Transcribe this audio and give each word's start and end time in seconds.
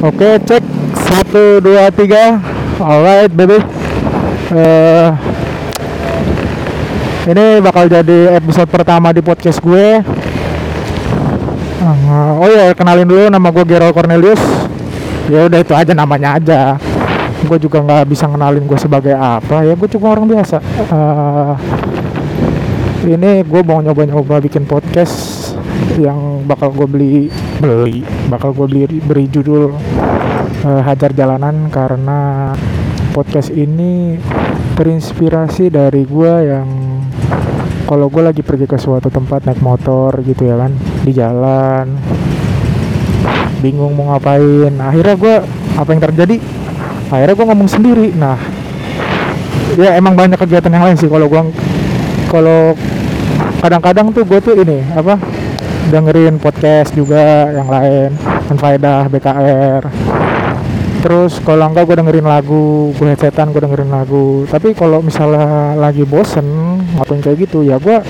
Oke, 0.00 0.40
cek 0.48 0.64
satu 0.96 1.60
dua 1.60 1.92
tiga. 1.92 2.40
Alright, 2.80 3.28
baby. 3.36 3.60
Eh, 4.48 5.08
ini 7.28 7.60
bakal 7.60 7.84
jadi 7.84 8.32
episode 8.32 8.64
pertama 8.72 9.12
di 9.12 9.20
podcast 9.20 9.60
gue. 9.60 10.00
Ah, 11.84 12.32
oh 12.32 12.48
ya, 12.48 12.72
kenalin 12.72 13.04
dulu 13.04 13.28
nama 13.28 13.52
gue 13.52 13.60
Gerald 13.68 13.92
Cornelius. 13.92 14.40
Ya 15.28 15.44
udah 15.44 15.60
itu 15.60 15.76
aja 15.76 15.92
namanya 15.92 16.40
aja. 16.40 16.80
Gue 17.44 17.60
juga 17.60 17.84
nggak 17.84 18.08
bisa 18.08 18.24
kenalin 18.24 18.64
gue 18.64 18.80
sebagai 18.80 19.12
apa 19.12 19.68
ya. 19.68 19.76
Gue 19.76 19.88
cuma 19.92 20.16
orang 20.16 20.24
biasa. 20.24 20.64
Eh, 20.64 21.52
ini 23.04 23.44
gue 23.44 23.60
mau 23.68 23.84
nyoba-nyoba 23.84 24.40
bikin 24.40 24.64
podcast 24.64 25.40
yang 26.00 26.44
bakal 26.48 26.72
gue 26.72 26.86
beli 26.86 27.14
beli 27.58 28.04
bakal 28.28 28.52
gue 28.54 28.66
beli 28.68 29.00
beri 29.00 29.24
judul 29.28 29.72
eh, 30.64 30.82
hajar 30.84 31.10
jalanan 31.12 31.68
karena 31.72 32.52
podcast 33.10 33.50
ini 33.50 34.16
terinspirasi 34.78 35.68
dari 35.68 36.06
gue 36.06 36.34
yang 36.46 36.68
kalau 37.90 38.06
gue 38.06 38.22
lagi 38.22 38.46
pergi 38.46 38.70
ke 38.70 38.78
suatu 38.78 39.10
tempat 39.10 39.50
naik 39.50 39.58
motor 39.60 40.14
gitu 40.22 40.46
ya 40.46 40.54
kan 40.54 40.72
di 41.02 41.10
jalan 41.10 41.98
bingung 43.60 43.92
mau 43.92 44.16
ngapain. 44.16 44.72
Akhirnya 44.80 45.14
gue 45.14 45.34
apa 45.76 45.88
yang 45.92 46.02
terjadi? 46.10 46.36
Akhirnya 47.12 47.34
gue 47.36 47.46
ngomong 47.46 47.68
sendiri. 47.68 48.08
Nah 48.16 48.40
ya 49.76 49.94
emang 50.00 50.16
banyak 50.16 50.40
kegiatan 50.40 50.72
yang 50.72 50.84
lain 50.88 50.96
sih. 50.96 51.06
Kalau 51.06 51.28
gue 51.28 51.42
kalau 52.32 52.60
kadang-kadang 53.60 54.14
tuh 54.16 54.24
gue 54.24 54.38
tuh 54.40 54.54
ini 54.56 54.80
apa 54.96 55.20
dengerin 55.92 56.40
podcast 56.40 56.96
juga 56.96 57.52
yang 57.52 57.68
lain. 57.68 58.10
Faedah 58.50 59.06
BKR 59.06 60.09
terus 61.00 61.40
kalau 61.40 61.72
enggak 61.72 61.88
gue 61.88 61.96
dengerin 61.96 62.28
lagu 62.28 62.92
gue 62.92 63.06
headsetan 63.08 63.50
gue 63.50 63.60
dengerin 63.64 63.90
lagu. 63.90 64.44
Tapi 64.44 64.76
kalau 64.76 65.00
misalnya 65.00 65.74
lagi 65.76 66.04
bosen 66.04 66.44
ngapain 66.96 67.24
kayak 67.24 67.48
gitu 67.48 67.64
ya 67.64 67.80
gue 67.80 68.04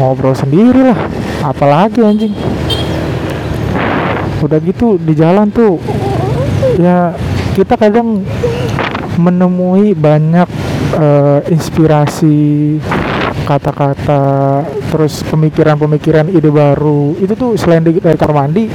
ngobrol 0.00 0.32
sendiri 0.32 0.88
lah 0.92 0.98
apalagi 1.44 2.00
anjing? 2.00 2.32
Udah 4.40 4.58
gitu 4.64 4.96
di 4.96 5.12
jalan 5.12 5.52
tuh 5.52 5.76
ya 6.80 7.12
kita 7.52 7.76
kadang 7.76 8.24
menemui 9.20 9.92
banyak 9.92 10.48
eh, 10.96 11.40
inspirasi 11.52 12.80
kata-kata 13.44 14.22
terus 14.88 15.20
pemikiran-pemikiran 15.28 16.32
ide 16.32 16.48
baru. 16.48 17.12
Itu 17.20 17.36
tuh 17.36 17.50
selain 17.60 17.84
dari 17.84 18.00
kamar 18.00 18.48
mandi 18.48 18.72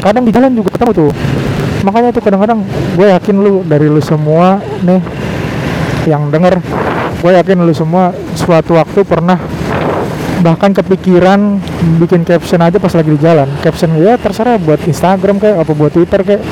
kadang 0.00 0.24
di 0.24 0.32
jalan 0.32 0.54
juga 0.54 0.70
ketemu 0.78 0.92
tuh 0.96 1.12
makanya 1.80 2.12
tuh 2.12 2.22
kadang-kadang 2.24 2.60
gue 2.96 3.06
yakin 3.08 3.36
lu 3.40 3.64
dari 3.64 3.88
lu 3.88 4.02
semua 4.04 4.60
nih 4.84 5.00
yang 6.08 6.28
denger 6.28 6.60
gue 7.20 7.30
yakin 7.36 7.64
lu 7.64 7.72
semua 7.76 8.12
suatu 8.36 8.76
waktu 8.76 9.04
pernah 9.04 9.36
bahkan 10.40 10.72
kepikiran 10.72 11.60
bikin 12.00 12.24
caption 12.24 12.64
aja 12.64 12.80
pas 12.80 12.92
lagi 12.96 13.12
di 13.12 13.20
jalan. 13.20 13.48
Caption 13.60 13.92
ya 14.00 14.16
terserah 14.16 14.56
buat 14.56 14.80
Instagram 14.80 15.36
kayak 15.36 15.56
apa 15.60 15.72
buat 15.76 15.92
Twitter 15.92 16.24
kayak 16.24 16.42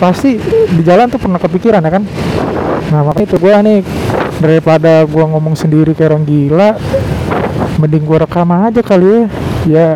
pasti 0.00 0.40
di 0.72 0.82
jalan 0.82 1.06
tuh 1.12 1.20
pernah 1.20 1.36
kepikiran 1.36 1.84
ya 1.84 1.90
kan? 1.92 2.02
Nah 2.88 3.00
makanya 3.04 3.26
itu 3.28 3.36
gue 3.36 3.52
nih 3.52 3.78
daripada 4.40 5.04
gua 5.06 5.28
ngomong 5.30 5.54
sendiri 5.54 5.94
kayak 5.94 6.16
orang 6.16 6.24
gila 6.26 6.70
mending 7.78 8.04
gua 8.08 8.24
rekam 8.24 8.48
aja 8.50 8.80
kali 8.80 9.04
ya. 9.04 9.24
Ya 9.62 9.88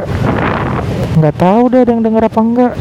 nggak 1.17 1.34
tahu 1.41 1.73
deh 1.73 1.80
ada 1.80 1.91
yang 1.97 2.05
denger 2.05 2.28
apa 2.28 2.41
enggak 2.45 2.73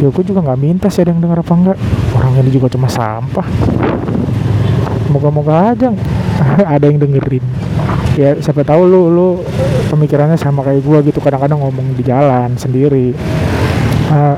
ya 0.00 0.08
gua 0.08 0.24
juga 0.24 0.40
nggak 0.40 0.60
minta 0.60 0.86
sih 0.88 1.02
ada 1.04 1.12
yang 1.12 1.20
denger 1.20 1.42
apa 1.42 1.52
enggak. 1.52 1.78
Orang 2.16 2.32
ini 2.40 2.50
juga 2.54 2.66
cuma 2.72 2.88
sampah. 2.88 3.46
Moga-moga 5.12 5.76
aja 5.76 5.92
ada 6.74 6.84
yang 6.88 7.02
dengerin. 7.02 7.44
Ya 8.16 8.36
siapa 8.40 8.64
tahu 8.64 8.88
lu 8.88 9.02
lu 9.12 9.28
pemikirannya 9.92 10.40
sama 10.40 10.64
kayak 10.64 10.80
gua 10.84 10.98
gitu. 11.04 11.20
Kadang-kadang 11.20 11.60
ngomong 11.60 11.98
di 11.98 12.02
jalan 12.06 12.56
sendiri. 12.56 13.12
Uh, 14.12 14.36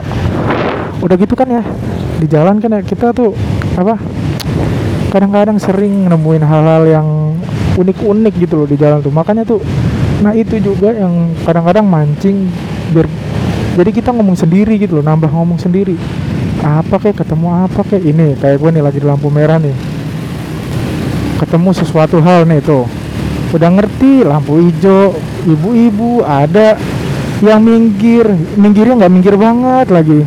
udah 1.03 1.17
gitu 1.19 1.35
kan 1.39 1.47
ya? 1.47 1.63
Di 2.19 2.27
jalan 2.27 2.59
kan 2.59 2.71
ya 2.75 2.81
kita 2.83 3.15
tuh 3.15 3.35
apa 3.75 3.99
kadang-kadang 5.11 5.59
sering 5.63 6.11
nemuin 6.11 6.43
hal-hal 6.43 6.83
yang 6.91 7.09
unik-unik 7.75 8.35
gitu 8.39 8.55
loh 8.63 8.67
di 8.67 8.75
jalan 8.79 8.99
tuh. 9.03 9.15
Makanya 9.15 9.47
tuh 9.47 9.63
nah 10.23 10.31
itu 10.33 10.57
juga 10.63 10.95
yang 10.95 11.35
kadang-kadang 11.45 11.85
mancing 11.85 12.49
biar 12.95 13.05
jadi 13.75 13.91
kita 13.91 14.15
ngomong 14.15 14.39
sendiri 14.39 14.79
gitu 14.79 15.03
loh 15.03 15.05
nambah 15.07 15.31
ngomong 15.35 15.59
sendiri. 15.59 15.99
Apa 16.63 17.03
kayak 17.03 17.27
ketemu 17.27 17.67
apa 17.67 17.81
kayak 17.83 18.05
ini 18.07 18.39
kayak 18.39 18.63
gue 18.63 18.71
nih 18.71 18.83
lagi 18.87 18.99
di 19.03 19.07
lampu 19.07 19.29
merah 19.29 19.59
nih. 19.59 19.75
Ketemu 21.43 21.71
sesuatu 21.75 22.23
hal 22.23 22.47
nih 22.47 22.63
tuh. 22.63 22.87
Udah 23.51 23.71
ngerti 23.75 24.23
lampu 24.23 24.63
hijau 24.63 25.19
ibu-ibu 25.43 26.23
ada 26.23 26.79
yang 27.43 27.61
minggir. 27.67 28.31
Minggirnya 28.55 29.05
nggak 29.05 29.13
minggir 29.13 29.35
banget 29.35 29.91
lagi. 29.91 30.23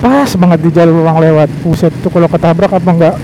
Pas 0.00 0.32
banget 0.32 0.58
di 0.64 0.70
jalur 0.72 1.04
orang 1.04 1.20
lewat. 1.20 1.48
Puset 1.60 1.92
tuh 2.00 2.08
kalau 2.08 2.26
ketabrak 2.32 2.72
apa 2.72 2.90
enggak 2.90 3.16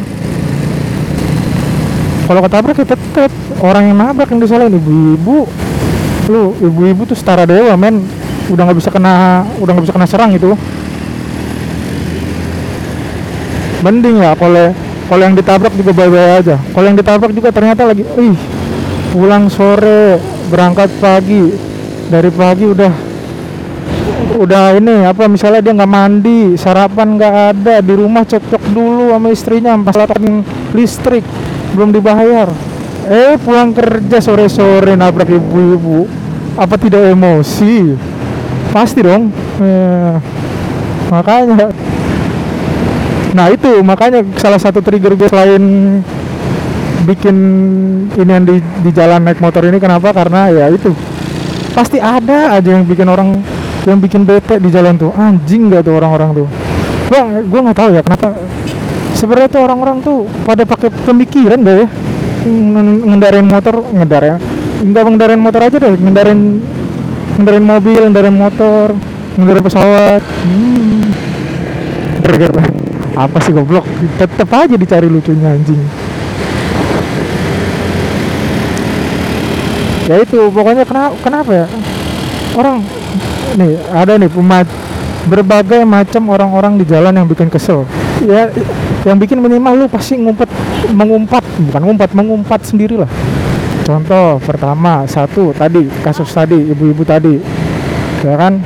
kalau 2.26 2.42
ketabrak 2.42 2.76
ya 2.82 2.86
tetep. 2.92 3.30
Orang 3.62 3.88
yang 3.88 3.96
nabrak 3.96 4.28
yang 4.28 4.42
disalahin 4.42 4.76
ibu-ibu. 4.76 5.48
Lu 6.28 6.52
ibu-ibu 6.60 7.08
tuh 7.08 7.16
setara 7.16 7.48
dewa 7.48 7.72
men 7.78 8.04
udah 8.52 8.62
nggak 8.66 8.78
bisa 8.78 8.90
kena 8.94 9.42
udah 9.58 9.70
nggak 9.74 9.84
bisa 9.90 9.94
kena 9.96 10.06
serang 10.06 10.30
itu 10.34 10.54
mending 13.82 14.22
ya 14.22 14.34
kalau 14.34 14.74
kalau 15.06 15.22
yang 15.22 15.38
ditabrak 15.38 15.70
juga 15.78 15.94
bye-bye 15.94 16.42
aja. 16.42 16.58
Kalau 16.58 16.86
yang 16.90 16.98
ditabrak 16.98 17.30
juga 17.30 17.54
ternyata 17.54 17.86
lagi 17.86 18.02
ih 18.02 18.36
pulang 19.14 19.46
sore 19.46 20.18
berangkat 20.50 20.90
pagi. 20.98 21.54
Dari 22.06 22.30
pagi 22.30 22.66
udah 22.66 22.92
udah 24.36 24.78
ini 24.78 25.06
apa 25.06 25.30
misalnya 25.30 25.62
dia 25.62 25.72
nggak 25.74 25.90
mandi 25.90 26.54
sarapan 26.60 27.16
nggak 27.16 27.34
ada 27.54 27.74
di 27.80 27.94
rumah 27.96 28.22
cocok 28.26 28.62
dulu 28.68 29.10
sama 29.14 29.28
istrinya 29.32 29.72
pas 29.80 29.96
listrik 30.74 31.22
belum 31.78 31.94
dibayar. 31.94 32.50
Eh 33.06 33.38
pulang 33.38 33.70
kerja 33.70 34.18
sore-sore 34.18 34.98
nabrak 34.98 35.30
ibu-ibu. 35.30 36.26
Apa 36.58 36.74
tidak 36.74 37.14
emosi 37.14 37.94
pasti 38.76 39.00
dong. 39.00 39.32
Eh, 39.64 40.12
makanya. 41.08 41.72
Nah 43.32 43.46
itu. 43.48 43.80
Makanya 43.80 44.20
salah 44.36 44.60
satu 44.60 44.84
trigger 44.84 45.16
gue 45.16 45.28
selain 45.32 45.64
bikin 47.08 47.36
ini 48.12 48.30
yang 48.36 48.44
di, 48.44 48.60
di 48.60 48.90
jalan 48.92 49.24
naik 49.24 49.40
motor 49.40 49.64
ini 49.64 49.80
kenapa? 49.80 50.12
Karena 50.12 50.52
ya 50.52 50.68
itu. 50.68 50.92
Pasti 51.72 51.96
ada 51.96 52.56
aja 52.56 52.68
yang 52.76 52.84
bikin 52.84 53.08
orang 53.08 53.40
yang 53.88 53.96
bikin 53.96 54.28
bete 54.28 54.60
di 54.60 54.68
jalan 54.68 55.00
tuh. 55.00 55.16
Anjing 55.16 55.72
nggak 55.72 55.88
tuh 55.88 55.96
orang-orang 55.96 56.44
tuh. 56.44 56.48
Gua 57.08 57.20
gua 57.48 57.60
nggak 57.70 57.78
tahu 57.80 57.88
ya 57.96 58.02
kenapa. 58.04 58.36
Sebenarnya 59.16 59.48
tuh 59.48 59.60
orang-orang 59.64 59.96
tuh 60.04 60.28
pada 60.44 60.68
pakai 60.68 60.92
pemikiran 60.92 61.56
deh 61.64 61.76
ya? 61.80 61.88
Ngendarain 63.08 63.48
motor 63.48 63.80
ngendarain 63.90 64.38
nggak 64.76 65.02
ngendarain 65.08 65.40
motor 65.40 65.60
aja 65.64 65.76
deh 65.80 65.96
ngendarain 65.96 66.60
ngendarain 67.34 67.66
mobil 67.66 68.00
ngendarain 68.06 68.36
motor 68.38 68.94
ngendarain 69.36 69.64
pesawat. 69.66 70.22
Hmm. 70.22 71.10
Apa 73.16 73.38
sih 73.42 73.52
goblok? 73.52 73.84
Tetep 74.20 74.48
aja 74.52 74.76
dicari 74.76 75.08
lucunya 75.08 75.56
anjing. 75.56 75.80
Ya 80.06 80.22
itu 80.22 80.38
pokoknya 80.54 80.86
kenapa 80.86 81.14
kenapa 81.24 81.50
ya? 81.50 81.66
Orang 82.54 82.86
nih 83.58 83.74
ada 83.90 84.14
nih 84.20 84.30
pemat 84.30 84.68
berbagai 85.26 85.82
macam 85.82 86.30
orang-orang 86.30 86.78
di 86.78 86.84
jalan 86.86 87.10
yang 87.10 87.26
bikin 87.26 87.50
kesel. 87.50 87.88
Ya 88.22 88.52
yang 89.06 89.22
bikin 89.22 89.38
minimal 89.38 89.72
lu 89.74 89.86
pasti 89.86 90.18
ngumpet 90.18 90.50
mengumpat 90.90 91.42
bukan 91.62 91.82
ngumpat 91.86 92.10
mengumpat 92.10 92.60
sendiri 92.66 92.98
lah 92.98 93.10
contoh 93.86 94.42
pertama 94.42 95.06
satu 95.06 95.54
tadi 95.54 95.86
kasus 96.02 96.26
tadi 96.34 96.58
ibu-ibu 96.74 97.06
tadi. 97.06 97.38
Ya 98.26 98.34
kan? 98.34 98.58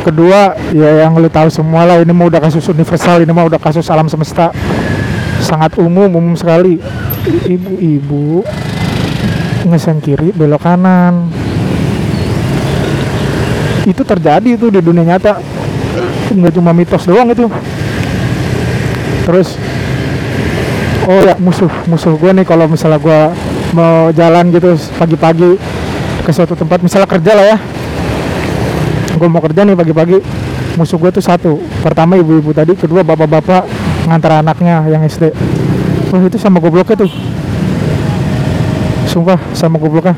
Kedua 0.00 0.56
ya 0.72 1.04
yang 1.04 1.20
lu 1.20 1.28
tahu 1.28 1.52
semua 1.52 1.84
lah 1.84 2.00
ini 2.00 2.08
mau 2.08 2.32
udah 2.32 2.40
kasus 2.40 2.64
universal 2.72 3.20
ini 3.20 3.28
mau 3.28 3.44
udah 3.44 3.60
kasus 3.60 3.84
alam 3.92 4.08
semesta. 4.08 4.48
Sangat 5.44 5.76
umum 5.76 6.08
umum 6.08 6.32
sekali. 6.32 6.80
Ibu-ibu 7.44 8.40
ngesen 9.68 10.00
kiri 10.00 10.32
belok 10.32 10.64
kanan. 10.64 11.28
Itu 13.84 14.00
terjadi 14.00 14.56
itu 14.56 14.72
di 14.72 14.80
dunia 14.80 15.04
nyata. 15.04 15.36
Nggak 16.32 16.56
cuma 16.56 16.72
mitos 16.72 17.04
doang 17.04 17.28
itu. 17.28 17.44
Terus 19.28 19.60
oh 21.04 21.20
ya 21.20 21.36
musuh 21.36 21.68
musuh 21.84 22.16
gue 22.16 22.30
nih 22.40 22.46
kalau 22.48 22.64
misalnya 22.64 22.96
gue 22.96 23.20
mau 23.70 24.10
jalan 24.10 24.50
gitu 24.50 24.74
pagi-pagi 24.98 25.58
ke 26.26 26.30
suatu 26.34 26.58
tempat 26.58 26.82
misalnya 26.82 27.08
kerja 27.08 27.32
lah 27.34 27.46
ya. 27.54 27.58
Gue 29.16 29.28
mau 29.28 29.42
kerja 29.42 29.62
nih 29.66 29.76
pagi-pagi. 29.78 30.18
Musuh 30.78 30.96
gue 30.96 31.10
tuh 31.10 31.24
satu. 31.24 31.58
Pertama 31.82 32.14
ibu-ibu 32.16 32.54
tadi 32.54 32.78
kedua 32.78 33.02
bapak-bapak 33.02 33.66
ngantar 34.06 34.40
anaknya 34.40 34.86
yang 34.88 35.02
SD 35.04 35.34
wah 36.10 36.22
itu 36.26 36.38
sama 36.38 36.58
gobloknya 36.58 37.06
tuh. 37.06 37.12
Sumpah 39.06 39.38
sama 39.54 39.78
gobloknya. 39.78 40.14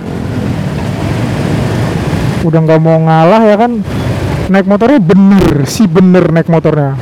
Udah 2.42 2.58
nggak 2.64 2.80
mau 2.80 2.98
ngalah 2.98 3.42
ya 3.46 3.56
kan? 3.60 3.84
Naik 4.50 4.66
motornya 4.66 4.98
bener 4.98 5.64
sih 5.68 5.86
bener 5.86 6.32
naik 6.32 6.48
motornya. 6.48 6.96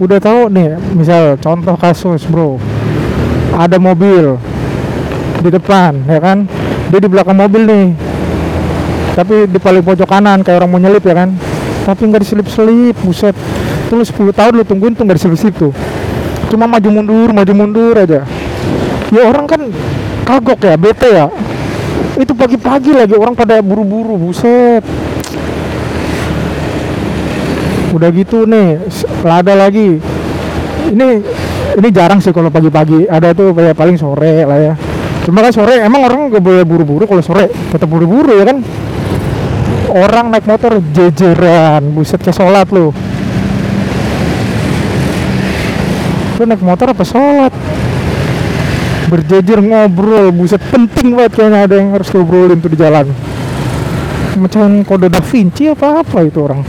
Udah 0.00 0.18
tahu 0.18 0.48
nih 0.48 0.80
misal 0.96 1.36
contoh 1.36 1.76
kasus 1.76 2.24
bro. 2.24 2.56
Ada 3.54 3.76
mobil 3.76 4.40
di 5.40 5.48
depan 5.48 6.04
ya 6.04 6.20
kan? 6.20 6.44
Dia 6.92 7.00
di 7.00 7.08
belakang 7.08 7.36
mobil 7.36 7.62
nih. 7.64 7.86
Tapi 9.10 9.50
di 9.50 9.58
paling 9.58 9.82
pojok 9.82 10.06
kanan 10.06 10.40
kayak 10.40 10.62
orang 10.62 10.70
mau 10.70 10.80
nyelip 10.80 11.02
ya 11.02 11.14
kan? 11.16 11.34
Tapi 11.84 12.02
nggak 12.06 12.22
diselip-selip 12.22 12.96
buset. 13.02 13.34
Itu 13.88 13.98
lu 13.98 14.04
10 14.04 14.30
tahun 14.30 14.52
lu 14.54 14.64
tungguin 14.64 14.94
tuh 14.94 15.02
nggak 15.02 15.18
diselip-selip 15.18 15.54
tuh. 15.56 15.72
Cuma 16.50 16.66
maju 16.66 16.88
mundur 16.90 17.28
maju 17.32 17.52
mundur 17.54 17.94
aja. 17.96 18.22
Ya 19.10 19.22
orang 19.26 19.46
kan 19.48 19.60
kagok 20.28 20.60
ya 20.62 20.76
bete 20.78 21.08
ya. 21.10 21.26
Itu 22.20 22.36
pagi-pagi 22.36 22.92
lagi 22.92 23.14
orang 23.16 23.32
pada 23.34 23.58
buru-buru 23.64 24.18
buset. 24.20 24.84
Udah 27.90 28.10
gitu 28.14 28.46
nih 28.46 28.78
s- 28.86 29.08
ada 29.24 29.56
lagi. 29.56 29.98
Ini 30.90 31.08
ini 31.80 31.88
jarang 31.90 32.22
sih 32.22 32.30
kalau 32.30 32.50
pagi-pagi. 32.50 33.10
Ada 33.10 33.34
tuh 33.34 33.50
kayak 33.54 33.74
paling 33.74 33.98
sore 33.98 34.46
lah 34.46 34.58
ya 34.58 34.74
cuma 35.20 35.44
kan 35.44 35.52
sore 35.52 35.84
emang 35.84 36.00
orang 36.08 36.32
gak 36.32 36.42
boleh 36.42 36.64
buru-buru 36.64 37.04
kalau 37.04 37.22
sore. 37.22 37.52
Tetap 37.70 37.86
buru-buru 37.86 38.40
ya 38.40 38.44
kan? 38.48 38.58
Orang 39.90 40.30
naik 40.30 40.46
motor 40.46 40.78
jejeran 40.94 41.82
buset 41.92 42.22
kayak 42.22 42.38
sholat 42.38 42.66
lu. 42.70 42.94
Lu 46.38 46.42
naik 46.46 46.62
motor 46.62 46.94
apa 46.94 47.04
sholat? 47.04 47.52
Berjejer 49.10 49.58
ngobrol 49.58 50.30
buset 50.30 50.62
penting 50.70 51.18
banget 51.18 51.42
kayaknya 51.42 51.66
ada 51.66 51.74
yang 51.74 51.90
harus 51.90 52.06
ngobrolin 52.14 52.62
tuh 52.62 52.70
di 52.70 52.78
jalan. 52.78 53.10
Mecahin 54.38 54.86
kode 54.86 55.10
Da 55.10 55.18
Vinci 55.18 55.66
apa 55.66 56.06
apa 56.06 56.22
itu 56.22 56.38
orang. 56.38 56.62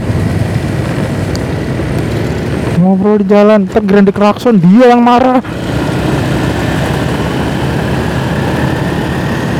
Ngobrol 2.82 3.22
di 3.22 3.30
jalan 3.30 3.70
grand 3.70 4.10
klakson 4.10 4.58
dia 4.58 4.90
yang 4.90 5.06
marah 5.06 5.38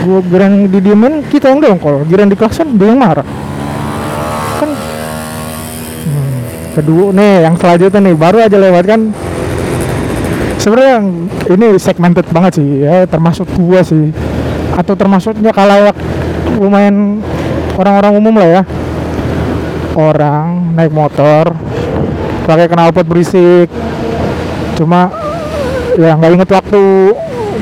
gua 0.02 0.20
grand 0.20 0.69
didiemin 0.69 1.22
kita 1.31 1.54
yang 1.54 1.62
dongkol. 1.62 2.02
Grand 2.10 2.31
klakson 2.34 2.75
dia 2.76 2.90
yang 2.90 2.99
marah. 2.99 3.26
Kan 4.58 4.70
Hmm, 6.02 6.43
kedua 6.75 7.14
nih 7.14 7.46
yang 7.46 7.54
selanjutnya 7.54 8.00
nih 8.10 8.14
baru 8.19 8.37
aja 8.43 8.58
lewat 8.58 8.84
kan. 8.90 9.00
Sebenarnya 10.58 10.99
ini 11.50 11.66
segmented 11.78 12.26
banget 12.31 12.58
sih 12.58 12.82
ya 12.82 13.06
termasuk 13.06 13.46
gua 13.58 13.87
sih. 13.87 14.10
Atau 14.75 14.99
termasuknya 14.99 15.54
kalau 15.54 15.94
lumayan 16.58 17.22
orang-orang 17.78 18.12
umum 18.19 18.34
lah 18.34 18.48
ya. 18.48 18.62
Orang 19.94 20.75
naik 20.75 20.90
motor 20.90 21.55
pakai 22.48 22.66
knalpot 22.66 23.06
berisik. 23.06 23.70
Cuma 24.75 25.12
ya 25.94 26.16
nggak 26.16 26.32
inget 26.34 26.50
waktu 26.50 26.82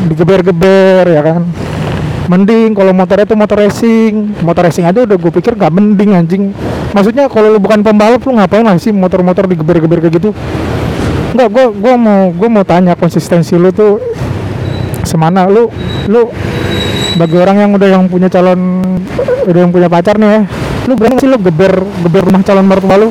digeber-geber 0.08 1.04
ya 1.10 1.20
kan 1.20 1.42
mending 2.30 2.78
kalau 2.78 2.94
motornya 2.94 3.26
itu 3.26 3.34
motor 3.34 3.58
racing. 3.58 4.12
Motor 4.46 4.70
racing 4.70 4.86
aja 4.86 5.02
udah 5.02 5.16
gue 5.18 5.32
pikir 5.34 5.58
nggak 5.58 5.72
mending 5.74 6.10
anjing. 6.14 6.42
Maksudnya 6.94 7.26
kalau 7.26 7.50
lu 7.50 7.58
bukan 7.58 7.82
pembalap 7.82 8.22
lu 8.22 8.38
ngapain 8.38 8.62
lah 8.62 8.78
sih 8.78 8.94
motor-motor 8.94 9.50
digeber-geber 9.50 9.98
kayak 9.98 10.22
gitu? 10.22 10.30
Enggak, 11.34 11.48
gue 11.50 11.64
gua 11.78 11.94
mau 11.98 12.30
gue 12.30 12.48
mau 12.50 12.62
tanya 12.62 12.94
konsistensi 12.94 13.58
lu 13.58 13.74
tuh 13.74 13.98
semana. 15.02 15.50
Lu 15.50 15.66
lu 16.06 16.30
bagi 17.18 17.34
orang 17.34 17.66
yang 17.66 17.70
udah 17.74 17.88
yang 17.90 18.06
punya 18.06 18.30
calon 18.30 18.78
udah 19.50 19.60
yang 19.66 19.74
punya 19.74 19.90
pacar 19.90 20.14
nih 20.14 20.30
ya 20.30 20.40
lu 20.86 20.94
berani 20.94 21.16
sih 21.18 21.26
lu 21.26 21.36
geber 21.42 21.82
geber 22.06 22.22
rumah 22.30 22.42
calon 22.46 22.66
mertua 22.66 22.94
lu? 22.98 23.08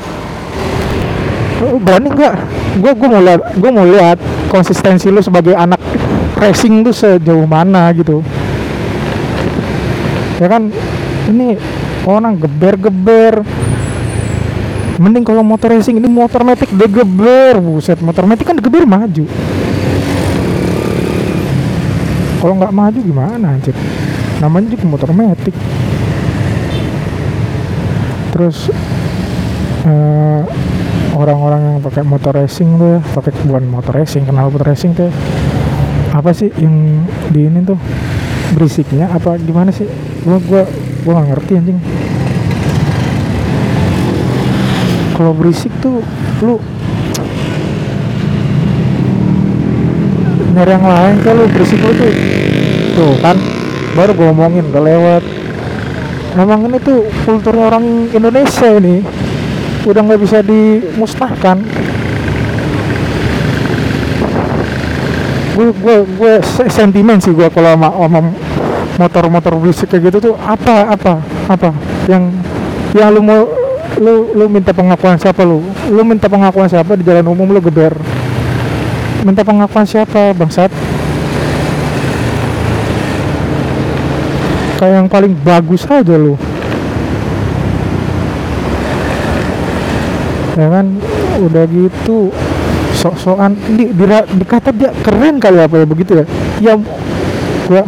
Lu 1.59 1.75
berani 1.83 2.07
nggak? 2.07 2.35
Gue 2.79 2.91
gue 2.95 3.07
mau 3.11 3.21
lihat 3.21 3.41
gue 3.59 3.71
mau 3.71 3.83
lihat 3.83 4.17
konsistensi 4.47 5.11
lu 5.11 5.19
sebagai 5.19 5.53
anak 5.53 5.79
racing 6.39 6.87
tuh 6.87 6.95
sejauh 6.95 7.43
mana 7.43 7.91
gitu 7.91 8.23
ya 10.39 10.47
kan? 10.47 10.71
Ini 11.29 11.59
orang 12.07 12.39
geber-geber. 12.39 13.43
Mending 14.99 15.23
kalau 15.23 15.43
motor 15.47 15.71
racing 15.71 15.95
ini 15.95 16.11
motor 16.11 16.43
metik 16.43 16.67
digeber 16.75 17.55
buset 17.63 18.03
motor 18.03 18.27
metik 18.27 18.43
kan 18.43 18.59
digeber 18.59 18.83
maju. 18.83 19.23
Kalau 22.39 22.53
nggak 22.55 22.75
maju 22.75 22.99
gimana 22.99 23.55
anjir? 23.55 23.75
Namanya 24.43 24.75
juga 24.75 24.85
motor 24.87 25.11
metik. 25.15 25.55
Terus 28.35 28.71
eh, 29.87 30.41
orang-orang 31.15 31.61
yang 31.63 31.77
pakai 31.83 32.03
motor 32.03 32.31
racing 32.35 32.79
tuh 32.79 32.99
pakai 33.15 33.31
bukan 33.43 33.67
motor 33.67 33.93
racing 33.95 34.23
kenal 34.23 34.47
motor 34.47 34.71
racing 34.71 34.95
tuh 34.95 35.11
apa 36.15 36.31
sih 36.31 36.47
yang 36.57 37.03
di 37.29 37.45
ini 37.45 37.59
tuh 37.63 37.75
berisiknya 38.53 39.09
apa 39.09 39.37
gimana 39.41 39.69
sih? 39.69 39.85
Gua 40.25 40.37
gua 40.41 40.63
gua 41.05 41.13
nggak 41.21 41.29
ngerti 41.35 41.51
anjing. 41.57 41.79
Kalau 45.19 45.35
berisik 45.35 45.73
tuh 45.83 45.99
lu 46.39 46.55
nyari 50.55 50.71
yang 50.71 50.87
lain 50.87 51.15
kalau 51.21 51.43
berisik 51.51 51.79
lu 51.83 51.91
tuh. 51.93 52.13
Tuh 52.95 53.13
kan 53.21 53.37
baru 53.93 54.11
gua 54.15 54.25
ngomongin 54.31 54.69
udah 54.71 54.83
lewat. 54.83 55.23
Emang 56.39 56.69
ini 56.69 56.77
tuh 56.79 57.09
kulturnya 57.25 57.73
orang 57.73 58.09
Indonesia 58.09 58.69
ini. 58.77 59.03
Udah 59.83 60.01
nggak 60.03 60.21
bisa 60.21 60.39
dimusnahkan 60.43 61.63
gue 65.59 65.75
gue 65.75 65.95
gue 66.15 66.33
se- 66.39 66.71
sentimen 66.71 67.19
sih 67.19 67.35
gue 67.35 67.51
kalau 67.51 67.75
sama, 67.75 67.91
sama 67.91 68.19
motor-motor 68.95 69.59
berisik 69.59 69.91
kayak 69.91 70.07
gitu 70.07 70.31
tuh 70.31 70.33
apa 70.39 70.95
apa 70.95 71.19
apa? 71.51 71.69
Yang 72.07 72.31
yang 72.95 73.11
lu 73.11 73.19
mau 73.19 73.43
lu 73.99 74.31
lu 74.39 74.47
minta 74.47 74.71
pengakuan 74.71 75.19
siapa 75.19 75.43
lu? 75.43 75.59
Lu 75.91 76.07
minta 76.07 76.31
pengakuan 76.31 76.71
siapa 76.71 76.95
di 76.95 77.03
jalan 77.03 77.27
umum 77.27 77.51
lu 77.51 77.59
geber? 77.59 77.91
Minta 79.27 79.43
pengakuan 79.43 79.83
siapa 79.83 80.31
bangsat? 80.31 80.71
Kayak 84.79 84.95
yang 85.03 85.07
paling 85.11 85.35
bagus 85.43 85.83
aja 85.91 86.15
lu. 86.15 86.39
Ya 90.55 90.67
kan? 90.71 90.87
Udah 91.43 91.67
gitu 91.67 92.31
sok-sokan. 92.99 93.55
Di, 93.79 93.95
di, 93.95 94.03
dikata 94.43 94.75
dia 94.75 94.91
keren 94.99 95.39
kali 95.39 95.63
apa 95.63 95.75
ya 95.79 95.85
begitu 95.87 96.11
ya? 96.19 96.25
Ya 96.59 96.73
gua 97.69 97.83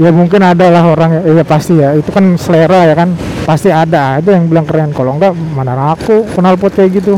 ya 0.00 0.10
mungkin 0.12 0.40
ada 0.40 0.72
lah 0.72 0.84
orang 0.84 1.10
ya, 1.16 1.20
ya 1.40 1.44
pasti 1.44 1.80
ya. 1.80 1.96
Itu 1.96 2.12
kan 2.12 2.36
selera 2.36 2.84
ya 2.84 2.94
kan? 2.94 3.16
Pasti 3.48 3.72
ada 3.72 4.20
aja 4.20 4.36
yang 4.36 4.52
bilang 4.52 4.68
keren. 4.68 4.92
Kalau 4.92 5.16
enggak 5.16 5.32
mana 5.56 5.96
aku 5.96 6.28
kenal 6.36 6.60
pot 6.60 6.76
kayak 6.76 7.00
gitu. 7.00 7.16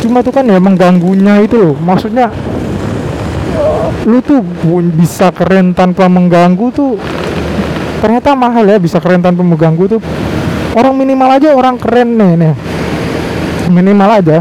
Cuma 0.00 0.24
tuh 0.24 0.32
kan 0.32 0.48
ya 0.48 0.56
mengganggunya 0.56 1.44
itu 1.44 1.56
loh. 1.60 1.74
Maksudnya 1.76 2.32
lu 4.08 4.24
tuh 4.24 4.40
bisa 4.96 5.28
keren 5.36 5.76
tanpa 5.76 6.08
mengganggu 6.08 6.72
tuh 6.72 6.96
ternyata 7.98 8.32
mahal 8.32 8.64
ya 8.64 8.78
bisa 8.80 9.02
keren 9.02 9.20
tanpa 9.20 9.44
mengganggu 9.44 9.98
tuh. 9.98 10.00
Orang 10.72 10.94
minimal 10.96 11.28
aja 11.36 11.52
orang 11.52 11.76
keren 11.76 12.16
nih 12.16 12.32
nih. 12.40 12.54
Minimal 13.68 14.24
aja 14.24 14.40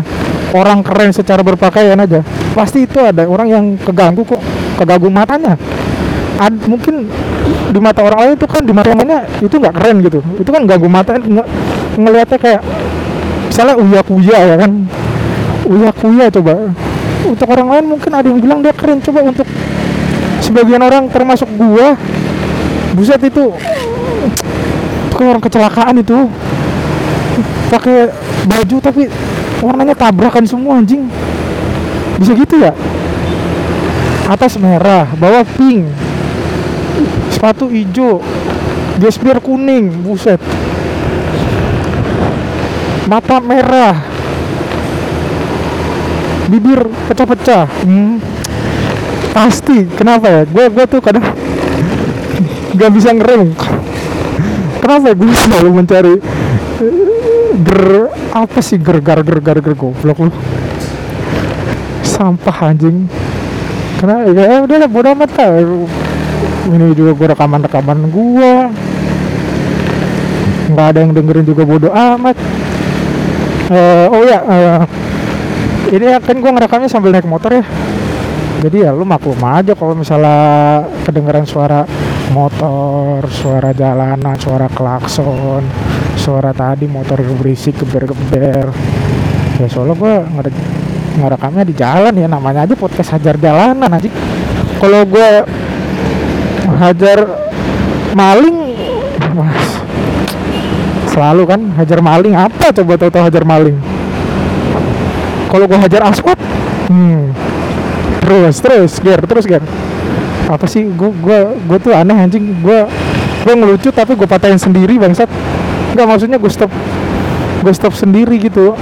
orang 0.56 0.80
keren 0.86 1.12
secara 1.12 1.44
berpakaian 1.44 2.00
aja 2.00 2.24
pasti 2.56 2.88
itu 2.88 2.98
ada 3.02 3.28
orang 3.28 3.48
yang 3.52 3.66
keganggu 3.78 4.24
kok 4.26 4.42
keganggu 4.78 5.10
matanya. 5.10 5.54
Ad, 6.38 6.54
mungkin 6.70 7.10
di 7.74 7.80
mata 7.82 8.06
orang 8.06 8.20
lain 8.22 8.34
itu 8.38 8.46
kan 8.46 8.62
di 8.62 8.70
mata 8.70 8.94
lainnya 8.94 9.26
itu 9.42 9.56
nggak 9.58 9.74
keren 9.74 10.06
gitu. 10.06 10.20
Itu 10.38 10.50
kan 10.54 10.70
ganggu 10.70 10.86
mata 10.86 11.18
nge- 11.18 11.50
ngelihatnya 11.98 12.38
kayak 12.38 12.62
misalnya 13.50 13.76
uya 13.82 14.02
kuya 14.06 14.38
ya 14.38 14.56
kan. 14.62 14.72
Uya 15.66 15.92
kuya 15.98 16.26
coba. 16.30 16.54
Untuk 17.26 17.48
orang 17.50 17.68
lain 17.74 17.86
mungkin 17.90 18.12
ada 18.14 18.26
yang 18.30 18.38
bilang 18.38 18.60
dia 18.62 18.74
keren 18.74 19.02
coba 19.02 19.26
untuk 19.26 19.50
sebagian 20.46 20.82
orang 20.86 21.10
termasuk 21.10 21.50
gua 21.58 21.98
buset 22.94 23.20
itu 23.26 23.50
itu 25.10 25.14
kayak 25.18 25.30
orang 25.34 25.44
kecelakaan 25.44 25.96
itu. 25.98 26.18
Pakai 27.74 28.14
baju 28.46 28.78
tapi 28.80 29.10
warnanya 29.62 29.96
tabrakan 29.98 30.46
semua 30.46 30.78
anjing. 30.78 31.10
Bisa 32.18 32.34
gitu 32.34 32.62
ya? 32.62 32.74
Atas 34.28 34.58
merah 34.60 35.08
bawah 35.18 35.46
pink. 35.58 35.88
Sepatu 37.34 37.70
hijau. 37.70 38.22
Gesper 38.98 39.38
kuning 39.42 39.94
buset. 40.02 40.42
Mata 43.06 43.38
merah. 43.40 44.02
Bibir 46.50 46.90
pecah-pecah. 47.08 47.70
Hmm. 47.86 48.18
pasti. 49.38 49.86
Kenapa 49.94 50.26
ya? 50.26 50.42
Gue 50.50 50.66
gue 50.74 50.86
tuh 50.90 50.98
kadang 50.98 51.22
nggak 52.74 52.92
bisa 52.94 53.14
ngerem. 53.14 53.54
Kenapa 54.82 55.14
ya? 55.14 55.16
Gue 55.16 55.30
selalu 55.30 55.70
mencari 55.78 56.14
eh, 56.82 57.54
ger 57.62 58.10
apa 58.38 58.62
sih 58.62 58.78
ger 58.78 59.02
gar 59.02 59.26
ger 59.26 59.42
gar 59.42 59.58
ger 59.58 59.74
goblok 59.74 60.30
lu? 60.30 60.32
Sampah 62.06 62.70
anjing. 62.70 63.10
Karena 63.98 64.30
ya 64.30 64.62
udah 64.62 64.78
lah 64.86 64.90
bodo 64.90 65.10
amat 65.18 65.30
lah. 65.42 65.50
Ini 66.70 66.94
juga 66.94 67.12
gue 67.18 67.28
rekaman 67.34 67.66
rekaman 67.66 68.00
gue 68.14 68.54
nggak 70.68 70.88
ada 70.92 71.00
yang 71.00 71.12
dengerin 71.16 71.46
juga 71.48 71.64
bodo 71.66 71.90
amat. 71.90 72.38
Eh, 73.68 74.06
oh 74.14 74.22
ya 74.24 74.40
eh, 74.46 74.80
ini 75.98 76.06
kan 76.22 76.38
gue 76.38 76.52
ngerekamnya 76.54 76.90
sambil 76.92 77.10
naik 77.10 77.26
motor 77.26 77.58
ya. 77.58 77.66
Jadi 78.62 78.86
ya 78.86 78.94
lu 78.94 79.06
maklum 79.06 79.38
aja 79.42 79.74
kalau 79.74 79.94
misalnya 79.98 80.82
kedengeran 81.06 81.46
suara 81.46 81.86
motor 82.34 83.24
suara 83.30 83.72
jalanan 83.72 84.36
suara 84.36 84.68
klakson 84.68 85.62
suara 86.28 86.52
tadi 86.52 86.92
motor 86.92 87.24
berisik 87.40 87.80
geber-geber. 87.80 88.68
Ya 89.64 89.68
soalnya 89.72 89.96
gue 89.96 90.14
ngere 90.28 90.52
ngerekamnya 91.24 91.64
di 91.64 91.72
jalan 91.72 92.12
ya 92.20 92.28
namanya 92.28 92.68
aja 92.68 92.76
podcast 92.76 93.16
hajar 93.16 93.40
jalanan 93.40 93.90
aja 93.90 94.06
kalau 94.78 95.02
gue 95.08 95.30
hajar 96.78 97.18
maling 98.14 98.78
mas 99.34 99.82
selalu 101.10 101.50
kan 101.50 101.62
hajar 101.80 102.00
maling 102.06 102.38
apa 102.38 102.70
coba 102.76 103.00
tahu-tahu 103.00 103.24
hajar 103.24 103.44
maling? 103.48 103.80
Kalau 105.48 105.64
gue 105.64 105.80
hajar 105.80 106.12
aswad 106.12 106.38
hmm 106.92 107.32
terus 108.20 108.56
terus 108.60 108.92
ger 109.00 109.24
terus 109.24 109.48
ger. 109.48 109.64
Apa 110.52 110.68
sih 110.68 110.92
gue 110.92 111.10
gue 111.24 111.40
gue 111.56 111.78
tuh 111.80 111.96
aneh 111.96 112.20
anjing. 112.20 112.52
Gue 112.60 112.84
gue 113.48 113.54
ngelucu 113.56 113.96
tapi 113.96 114.12
gue 114.14 114.28
patahin 114.28 114.60
sendiri 114.60 115.00
bangsat 115.00 115.32
nggak 115.96 116.08
maksudnya 116.08 116.38
gue 116.42 116.52
stop 116.52 116.72
gue 117.64 117.74
stop 117.74 117.94
sendiri 117.96 118.40
gitu. 118.42 118.74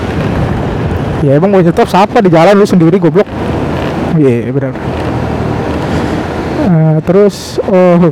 Ya 1.24 1.42
emang 1.42 1.50
mau 1.50 1.62
nyetop 1.64 1.90
siapa 1.90 2.22
di 2.22 2.30
jalan 2.30 2.54
lu 2.54 2.68
sendiri 2.68 3.02
goblok. 3.02 3.26
Iya 4.20 4.46
yeah, 4.46 4.54
benar. 4.54 4.74
Eh, 6.66 6.98
terus 7.06 7.62
oh 7.66 8.10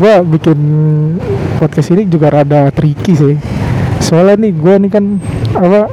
gue 0.00 0.14
bikin 0.38 0.58
podcast 1.58 1.90
ini 1.92 2.06
juga 2.06 2.30
rada 2.30 2.70
tricky 2.74 3.12
sih. 3.14 3.36
Soalnya 4.00 4.46
nih 4.46 4.52
gue 4.56 4.74
nih 4.86 4.90
kan 4.90 5.04
apa 5.54 5.90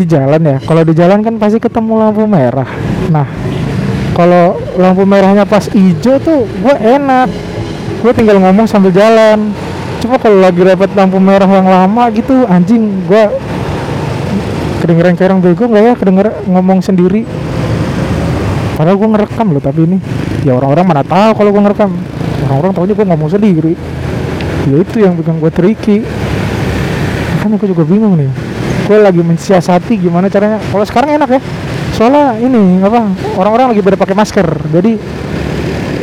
di 0.00 0.04
jalan 0.08 0.40
ya. 0.42 0.56
Kalau 0.64 0.82
di 0.82 0.94
jalan 0.96 1.20
kan 1.22 1.34
pasti 1.36 1.58
ketemu 1.60 1.92
lampu 1.98 2.24
merah. 2.24 2.68
Nah 3.12 3.26
kalau 4.16 4.56
lampu 4.80 5.04
merahnya 5.04 5.44
pas 5.44 5.68
hijau 5.70 6.16
tuh 6.22 6.46
gue 6.46 6.74
enak. 6.78 7.28
Gue 8.00 8.12
tinggal 8.14 8.38
ngomong 8.38 8.70
sambil 8.70 8.94
jalan 8.94 9.50
cuma 10.06 10.22
kalau 10.22 10.38
lagi 10.38 10.62
dapat 10.62 10.94
lampu 10.94 11.18
merah 11.18 11.50
yang 11.50 11.66
lama 11.66 12.06
gitu 12.14 12.46
anjing 12.46 13.02
gue 13.10 13.26
kedengeran 14.86 15.18
kayak 15.18 15.34
orang 15.34 15.40
bego 15.42 15.64
nggak 15.66 15.82
ya? 15.82 15.92
Kedenger 15.98 16.26
ngomong 16.46 16.78
sendiri. 16.78 17.26
Padahal 18.78 18.96
gue 19.02 19.08
ngerekam 19.08 19.46
loh 19.50 19.58
tapi 19.58 19.82
ini. 19.82 19.98
Ya 20.46 20.54
orang-orang 20.54 20.86
mana 20.86 21.02
tahu 21.02 21.34
kalau 21.34 21.50
gue 21.50 21.62
ngerekam. 21.66 21.90
Orang-orang 22.46 22.72
tahunya 22.78 22.94
gue 22.94 23.06
ngomong 23.10 23.30
sendiri. 23.34 23.72
Ya 24.70 24.76
itu 24.78 24.96
yang 25.02 25.18
bikin 25.18 25.42
gue 25.42 25.50
tricky. 25.50 25.96
Makanya 27.34 27.56
gue 27.58 27.68
juga 27.74 27.82
bingung 27.82 28.14
nih. 28.14 28.30
Gue 28.86 29.02
lagi 29.02 29.18
mensiasati 29.26 29.98
gimana 29.98 30.30
caranya. 30.30 30.62
Kalau 30.62 30.86
sekarang 30.86 31.18
enak 31.18 31.28
ya. 31.34 31.40
Soalnya 31.98 32.38
ini 32.38 32.78
apa 32.84 33.10
orang-orang 33.34 33.74
lagi 33.74 33.82
pada 33.82 33.98
pakai 33.98 34.14
masker. 34.14 34.46
Jadi 34.70 34.92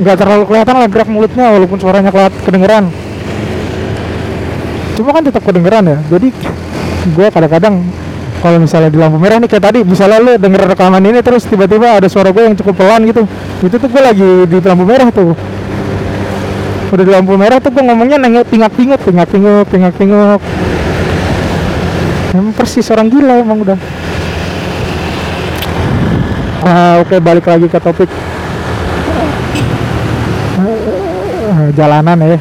nggak 0.03 0.17
terlalu 0.19 0.43
kelihatan 0.49 0.75
lah 0.75 0.89
gerak 0.91 1.07
mulutnya 1.07 1.53
walaupun 1.53 1.77
suaranya 1.79 2.11
kelihatan 2.11 2.39
kedengeran 2.43 2.83
cuma 4.93 5.09
kan 5.09 5.23
tetap 5.25 5.41
kedengeran 5.41 5.83
ya. 5.89 5.97
Jadi 6.11 6.29
gue 7.03 7.27
kadang-kadang 7.33 7.83
kalau 8.43 8.59
misalnya 8.59 8.91
di 8.91 8.99
lampu 8.99 9.17
merah 9.17 9.39
nih 9.39 9.47
kayak 9.47 9.63
tadi 9.71 9.79
misalnya 9.87 10.19
lu 10.19 10.35
denger 10.35 10.75
rekaman 10.75 10.99
ini 10.99 11.23
terus 11.23 11.47
tiba-tiba 11.47 11.99
ada 11.99 12.07
suara 12.11 12.29
gue 12.35 12.43
yang 12.43 12.55
cukup 12.59 12.83
pelan 12.83 13.01
gitu. 13.07 13.23
Itu 13.63 13.75
tuh 13.79 13.89
gue 13.89 14.01
lagi 14.03 14.29
di 14.47 14.57
lampu 14.59 14.83
merah 14.83 15.07
tuh. 15.09 15.31
Udah 16.93 17.03
di 17.07 17.13
lampu 17.13 17.33
merah 17.39 17.57
tuh 17.57 17.71
gue 17.73 17.81
ngomongnya 17.81 18.21
nengok 18.21 18.53
pingak-pinguk 18.53 19.01
pingak-pinguk 19.01 19.65
pingak-pinguk 19.65 20.37
emang 22.33 22.53
persis 22.53 22.85
orang 22.93 23.09
gila 23.09 23.41
emang 23.41 23.61
udah. 23.65 23.79
Ah, 26.63 27.01
oke 27.01 27.17
balik 27.19 27.49
lagi 27.49 27.67
ke 27.67 27.79
topik. 27.81 28.09
Eh, 31.53 31.69
jalanan 31.73 32.17
ya. 32.21 32.39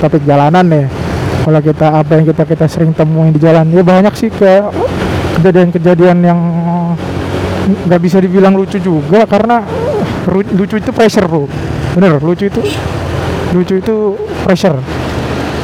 Topik 0.00 0.22
jalanan 0.28 0.64
nih 0.68 1.05
kalau 1.46 1.62
kita 1.62 2.02
apa 2.02 2.18
yang 2.18 2.26
kita 2.26 2.42
kita 2.42 2.66
sering 2.66 2.90
temuin 2.90 3.30
di 3.30 3.38
jalan 3.38 3.70
ya 3.70 3.86
banyak 3.86 4.10
sih 4.18 4.34
kayak 4.34 4.66
kejadian-kejadian 5.38 6.18
yang 6.26 6.40
nggak 7.86 8.00
bisa 8.02 8.18
dibilang 8.18 8.58
lucu 8.58 8.82
juga 8.82 9.22
karena 9.30 9.62
lucu 10.26 10.74
itu 10.74 10.90
pressure 10.90 11.30
bro. 11.30 11.46
Bener 11.94 12.18
lucu 12.18 12.50
itu 12.50 12.58
lucu 13.54 13.78
itu 13.78 14.18
pressure. 14.42 14.74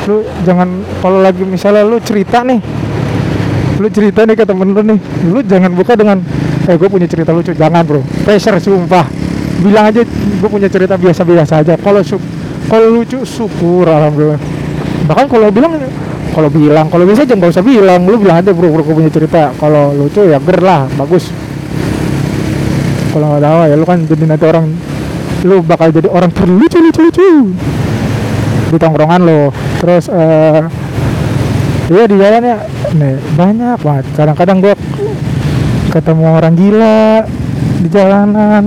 Lu 0.07 0.23
jangan 0.47 0.87
kalau 1.03 1.19
lagi 1.19 1.43
misalnya 1.43 1.83
lu 1.83 1.99
cerita 1.99 2.47
nih 2.47 2.63
lu 3.83 3.91
cerita 3.91 4.23
nih 4.23 4.39
ke 4.39 4.47
temen 4.47 4.71
lu 4.71 4.87
nih 4.87 5.01
lu 5.35 5.43
jangan 5.43 5.75
buka 5.75 5.99
dengan 5.99 6.23
eh 6.63 6.79
gue 6.79 6.87
punya 6.87 7.11
cerita 7.11 7.35
lucu. 7.35 7.59
Jangan 7.59 7.83
bro. 7.83 8.07
Pressure 8.23 8.63
sumpah. 8.63 9.11
Bilang 9.59 9.91
aja 9.91 10.07
gue 10.07 10.47
punya 10.47 10.71
cerita 10.71 10.95
biasa-biasa 10.95 11.67
aja. 11.67 11.75
Kalau 11.75 12.07
kalau 12.71 13.03
lucu 13.03 13.27
syukur 13.27 13.91
alhamdulillah 13.91 14.62
bahkan 15.13 15.29
kalau 15.29 15.53
bilang 15.53 15.77
kalau 16.33 16.49
bilang 16.49 16.89
kalau 16.89 17.05
bisa 17.05 17.29
jangan 17.29 17.45
nggak 17.45 17.53
usah 17.53 17.61
bilang. 17.61 18.09
Lu 18.09 18.17
bilang 18.17 18.41
aja 18.41 18.57
bro 18.57 18.73
bro 18.73 18.81
gue 18.81 18.97
punya 18.97 19.13
cerita. 19.13 19.53
Kalau 19.61 19.93
lucu 19.93 20.25
ya 20.25 20.41
ger 20.41 20.59
lah 20.65 20.89
bagus. 20.97 21.29
Kalau 23.13 23.37
nggak 23.37 23.45
tahu 23.45 23.59
ya 23.69 23.75
lu 23.77 23.85
kan 23.85 23.99
jadi 24.09 24.25
nanti 24.25 24.45
orang 24.49 24.67
lu 25.45 25.61
bakal 25.61 25.93
jadi 25.93 26.09
orang 26.09 26.33
terlucu 26.33 26.81
lucu 26.81 27.01
lucu. 27.05 27.29
Di 28.73 28.77
tongkrongan 28.81 29.21
lo 29.21 29.53
terus 29.85 30.09
eh 30.09 30.65
iya 31.93 32.09
di 32.09 32.17
jalan 32.17 32.41
ya. 32.41 32.59
Nih 32.97 33.21
banyak 33.37 33.79
banget. 33.85 34.05
Kadang-kadang 34.17 34.65
gue 34.65 34.75
ketemu 35.93 36.25
orang 36.25 36.55
gila 36.57 37.29
di 37.85 37.89
jalanan. 37.93 38.65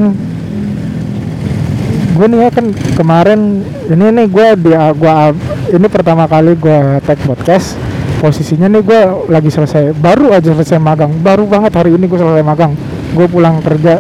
Gue 2.14 2.26
nih 2.30 2.38
ya 2.46 2.50
kan 2.54 2.70
kemarin 2.94 3.66
ini 3.90 4.06
nih 4.22 4.28
gue 4.30 4.48
di 4.62 4.72
gua 5.02 5.34
ini 5.76 5.92
pertama 5.92 6.24
kali 6.24 6.56
gue 6.56 7.04
tag 7.04 7.20
podcast. 7.28 7.76
Posisinya 8.24 8.72
nih 8.72 8.82
gue 8.82 9.02
lagi 9.28 9.52
selesai 9.52 9.92
baru 9.92 10.32
aja 10.32 10.56
selesai 10.56 10.80
magang. 10.80 11.12
Baru 11.20 11.44
banget 11.46 11.76
hari 11.76 12.00
ini 12.00 12.08
gue 12.08 12.16
selesai 12.16 12.44
magang. 12.48 12.72
Gue 13.12 13.28
pulang 13.28 13.60
kerja 13.60 14.00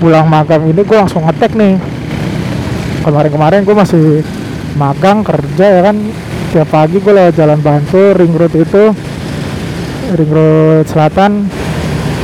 pulang 0.00 0.26
magang 0.26 0.64
ini 0.66 0.80
gue 0.80 0.96
langsung 0.96 1.28
ngetek 1.28 1.52
nih. 1.52 1.76
Kemarin-kemarin 3.04 3.60
gue 3.68 3.76
masih 3.76 4.04
magang 4.80 5.20
kerja 5.20 5.66
ya 5.68 5.80
kan. 5.84 5.96
Tiap 6.56 6.68
pagi 6.72 6.96
gue 6.96 7.12
lewat 7.12 7.36
jalan 7.36 7.60
Bantul 7.60 8.16
ring 8.16 8.32
road 8.32 8.54
itu. 8.56 8.84
Ring 10.16 10.30
road 10.32 10.88
selatan. 10.88 11.52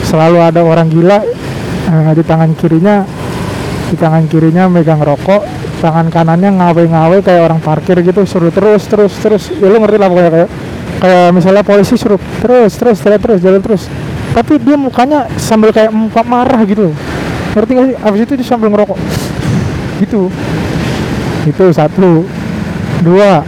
Selalu 0.08 0.38
ada 0.40 0.64
orang 0.64 0.88
gila 0.88 1.20
eh, 1.92 2.12
di 2.16 2.24
tangan 2.24 2.56
kirinya 2.56 3.04
di 3.88 3.96
tangan 3.96 4.28
kirinya 4.28 4.68
megang 4.68 5.00
rokok 5.00 5.57
tangan 5.78 6.10
kanannya 6.10 6.50
ngawe-ngawe 6.58 7.22
kayak 7.22 7.42
orang 7.46 7.60
parkir 7.62 7.98
gitu 8.02 8.26
suruh 8.26 8.50
terus 8.50 8.84
terus 8.90 9.12
terus. 9.18 9.42
Ya 9.56 9.70
lu 9.70 9.78
ngerti 9.78 9.96
lah 9.98 10.08
pokoknya 10.10 10.30
kayak 10.34 10.50
kayak 10.98 11.28
misalnya 11.30 11.62
polisi 11.62 11.94
suruh 11.94 12.18
terus 12.42 12.74
terus 12.74 12.98
jalan 13.02 13.20
terus 13.22 13.38
jalan 13.38 13.60
terus. 13.62 13.82
Tapi 14.34 14.60
dia 14.62 14.76
mukanya 14.76 15.26
sambil 15.38 15.72
kayak 15.72 15.90
muka 15.90 16.22
marah 16.26 16.62
gitu. 16.66 16.94
Ngerti 17.56 17.70
gak 17.74 17.86
sih? 17.90 17.96
Abis 17.98 18.20
itu 18.22 18.32
dia 18.38 18.46
sambil 18.46 18.68
ngerokok. 18.70 18.98
Gitu. 19.98 20.30
Itu 21.48 21.64
satu. 21.74 22.22
Dua. 23.02 23.42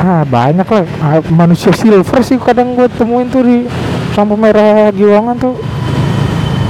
Ah 0.00 0.24
banyak 0.24 0.64
lah. 0.64 0.84
Ah, 1.04 1.20
manusia 1.28 1.68
silver 1.76 2.24
sih 2.24 2.40
kadang 2.40 2.72
gue 2.72 2.88
temuin 2.96 3.28
tuh 3.28 3.44
di 3.44 3.68
lampu 4.16 4.32
merah 4.40 4.88
Giwangan 4.88 5.36
tuh. 5.36 5.60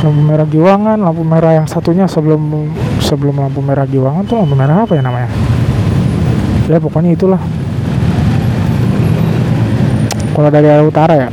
Lampu 0.02 0.20
merah 0.26 0.46
Giwangan 0.50 0.98
lampu 0.98 1.22
merah 1.22 1.62
yang 1.62 1.70
satunya 1.70 2.10
sebelum 2.10 2.66
sebelum 3.00 3.40
lampu 3.40 3.64
merah 3.64 3.88
Giwangan 3.88 4.22
tuh 4.28 4.36
lampu 4.38 4.54
merah 4.54 4.84
apa 4.84 4.92
ya 4.94 5.02
namanya? 5.02 5.30
Ya 6.70 6.78
pokoknya 6.78 7.16
itulah. 7.16 7.42
Kalau 10.30 10.48
dari 10.52 10.68
arah 10.70 10.86
utara 10.86 11.14
ya. 11.16 11.28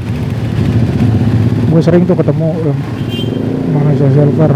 Gue 1.70 1.82
sering 1.84 2.08
tuh 2.10 2.18
ketemu 2.18 2.48
em, 2.66 2.78
manusia 3.76 4.10
silver. 4.10 4.52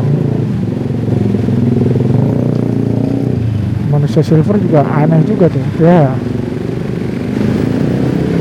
Manusia 3.92 4.22
silver 4.26 4.56
juga 4.58 4.82
aneh 4.88 5.22
juga 5.28 5.46
tuh. 5.52 5.62
Ya. 5.78 6.16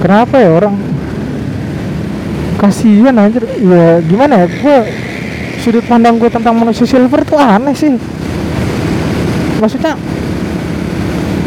Kenapa 0.00 0.40
ya 0.40 0.50
orang 0.56 0.80
kasihan 2.56 3.20
anjir? 3.20 3.44
Ya 3.60 4.00
gimana 4.00 4.42
ya? 4.42 4.46
Gue 4.48 4.78
sudut 5.60 5.84
pandang 5.84 6.16
gue 6.16 6.32
tentang 6.32 6.56
manusia 6.56 6.88
silver 6.88 7.20
tuh 7.28 7.36
aneh 7.36 7.76
sih 7.76 7.92
maksudnya 9.60 9.94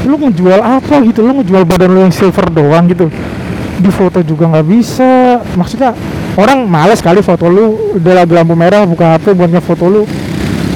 lu 0.05 0.15
ngejual 0.20 0.60
apa 0.62 1.01
gitu? 1.03 1.25
Lu 1.25 1.41
ngejual 1.41 1.63
badan 1.65 1.89
lu 1.91 2.00
yang 2.08 2.13
silver 2.13 2.48
doang 2.53 2.86
gitu? 2.88 3.10
Di 3.82 3.91
foto 3.91 4.22
juga 4.22 4.48
nggak 4.48 4.67
bisa. 4.67 5.41
Maksudnya 5.58 5.98
orang 6.38 6.70
males 6.70 7.01
kali 7.01 7.20
foto 7.20 7.50
lu. 7.50 7.98
Udah 7.98 8.24
lagi 8.24 8.32
lampu 8.32 8.53
merah 8.53 8.86
buka 8.86 9.17
HP 9.17 9.34
buatnya 9.34 9.60
foto 9.60 9.89
lu. 9.89 10.01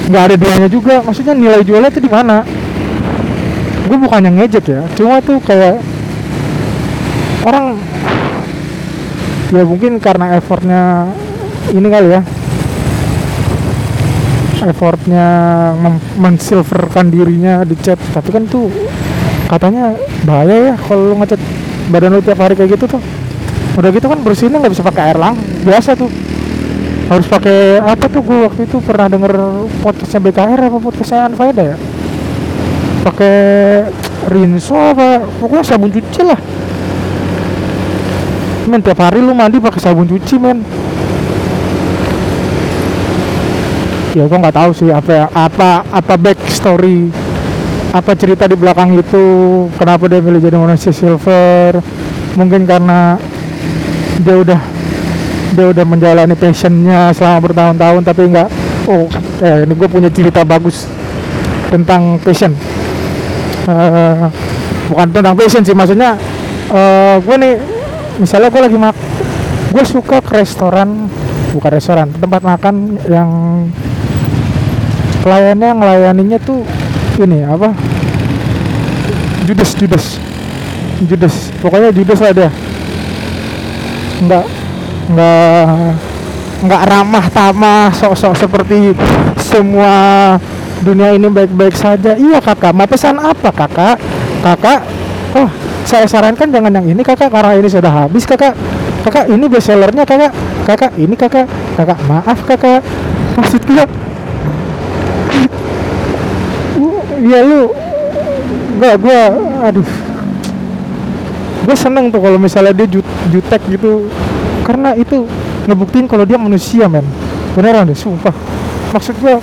Nggak 0.08 0.22
ada 0.32 0.34
duanya 0.34 0.68
juga. 0.68 1.00
Maksudnya 1.00 1.34
nilai 1.36 1.62
jualnya 1.62 1.88
itu 1.94 2.00
di 2.02 2.10
mana? 2.10 2.42
Gue 3.88 3.96
bukannya 3.96 4.34
ngejek 4.36 4.64
ya. 4.68 4.82
Cuma 4.98 5.22
tuh 5.24 5.40
kayak 5.40 5.80
orang 7.46 7.80
ya 9.48 9.64
mungkin 9.64 9.96
karena 9.96 10.36
effortnya 10.36 11.08
ini 11.72 11.88
kali 11.88 12.08
ya 12.12 12.20
effortnya 14.66 15.26
mensilverkan 16.18 17.12
dirinya 17.12 17.62
di 17.62 17.78
chat. 17.78 17.98
Tapi 17.98 18.34
kan 18.34 18.48
tuh 18.50 18.66
katanya 19.46 19.94
bahaya 20.26 20.72
ya 20.72 20.74
kalau 20.76 21.12
lu 21.12 21.14
ngecat 21.22 21.40
badan 21.88 22.18
lu 22.18 22.20
tiap 22.20 22.42
hari 22.42 22.58
kayak 22.58 22.74
gitu 22.74 22.98
tuh. 22.98 23.02
Udah 23.78 23.94
gitu 23.94 24.10
kan 24.10 24.18
bersihinnya 24.24 24.58
nggak 24.58 24.74
bisa 24.74 24.82
pakai 24.82 25.02
air 25.14 25.18
lang 25.18 25.38
biasa 25.62 25.94
tuh. 25.94 26.10
Harus 27.08 27.24
pakai 27.30 27.80
apa 27.80 28.04
tuh? 28.10 28.20
Gue 28.20 28.44
waktu 28.44 28.66
itu 28.66 28.82
pernah 28.84 29.06
denger 29.08 29.32
podcastnya 29.80 30.20
BKR 30.20 30.60
apa 30.68 30.78
podcastnya 30.82 31.30
Anfaida 31.30 31.62
ya? 31.74 31.76
Pakai 33.06 33.36
rinso 34.28 34.76
apa? 34.76 35.24
Pokoknya 35.40 35.64
sabun 35.64 35.88
cuci 35.94 36.20
lah. 36.26 36.40
Men 38.68 38.84
tiap 38.84 39.00
hari 39.00 39.24
lu 39.24 39.32
mandi 39.32 39.56
pakai 39.56 39.80
sabun 39.80 40.04
cuci 40.04 40.36
men 40.36 40.60
ya 44.16 44.24
gua 44.24 44.38
nggak 44.40 44.56
tahu 44.56 44.70
sih 44.72 44.88
apa 44.88 45.28
apa 45.32 45.84
apa 45.88 46.14
back 46.16 46.38
story 46.48 47.12
apa 47.88 48.12
cerita 48.12 48.44
di 48.44 48.52
belakang 48.52 49.00
itu 49.00 49.24
kenapa 49.80 50.04
dia 50.12 50.20
milih 50.20 50.40
jadi 50.44 50.56
manusia 50.60 50.92
silver. 50.92 51.80
Mungkin 52.36 52.68
karena 52.68 53.16
dia 54.20 54.36
udah 54.36 54.60
dia 55.56 55.66
udah 55.72 55.84
menjalani 55.88 56.36
passionnya 56.36 57.10
selama 57.16 57.48
bertahun-tahun 57.48 58.02
tapi 58.04 58.22
nggak 58.28 58.48
oh 58.92 59.08
eh, 59.40 59.64
ini 59.64 59.72
gue 59.72 59.88
punya 59.88 60.12
cerita 60.12 60.44
bagus 60.44 60.84
tentang 61.72 62.20
passion. 62.20 62.52
Eh, 63.68 64.26
bukan 64.92 65.08
tentang 65.08 65.34
passion 65.36 65.64
sih 65.64 65.76
maksudnya 65.76 66.16
eh 66.68 67.16
gue 67.24 67.36
nih 67.40 67.54
misalnya 68.20 68.52
gue 68.52 68.62
lagi 68.68 68.76
mak 68.76 68.96
gue 69.72 69.84
suka 69.88 70.20
ke 70.20 70.44
restoran 70.44 71.08
bukan 71.56 71.70
restoran 71.72 72.08
tempat 72.12 72.44
makan 72.44 73.00
yang 73.08 73.28
pelayannya 75.22 75.70
ngelayaninya 75.74 76.38
tuh 76.42 76.62
ini 77.18 77.42
apa? 77.42 77.74
Judes 79.48 79.72
judes 79.74 80.06
judes 81.06 81.54
pokoknya 81.62 81.94
judes 81.94 82.18
lah 82.20 82.32
dia. 82.34 82.50
Nggak 84.18 84.44
nggak 85.08 85.68
nggak 86.58 86.82
ramah 86.90 87.26
tamah 87.30 87.88
sok-sok 87.94 88.34
seperti 88.34 88.92
semua 89.38 89.94
dunia 90.82 91.14
ini 91.14 91.30
baik-baik 91.30 91.74
saja. 91.78 92.18
Iya 92.18 92.42
kakak. 92.42 92.74
Mau 92.74 92.86
pesan 92.86 93.18
apa 93.18 93.50
kakak? 93.54 93.96
Kakak 94.42 94.80
oh 95.38 95.48
saya 95.86 96.04
sarankan 96.04 96.50
jangan 96.50 96.74
yang 96.74 96.86
ini 96.98 97.02
kakak. 97.06 97.30
Karena 97.30 97.54
ini 97.56 97.68
sudah 97.70 98.06
habis 98.06 98.26
kakak. 98.26 98.54
Kakak 99.06 99.30
ini 99.30 99.46
best 99.46 99.70
sellernya 99.70 100.02
kakak. 100.02 100.34
Kakak 100.66 100.92
ini 100.98 101.14
kakak. 101.14 101.46
Kakak 101.78 101.98
maaf 102.10 102.38
kakak. 102.42 102.82
Maksudnya 103.38 103.86
Uh, 107.18 107.26
iya 107.26 107.42
lu. 107.42 107.74
Gua 108.78 108.92
gua 108.94 109.20
aduh. 109.66 109.88
Gue 111.68 111.76
seneng 111.76 112.08
tuh 112.08 112.22
kalau 112.22 112.40
misalnya 112.40 112.72
dia 112.72 112.86
jut, 112.88 113.04
jutek 113.28 113.60
gitu. 113.68 114.08
Karena 114.64 114.94
itu 114.94 115.26
ngebuktiin 115.66 116.06
kalau 116.06 116.24
dia 116.24 116.38
manusia 116.38 116.86
men. 116.86 117.04
Beneran 117.52 117.90
deh 117.90 117.98
sumpah. 117.98 118.32
Maksud 118.94 119.20
gue 119.20 119.36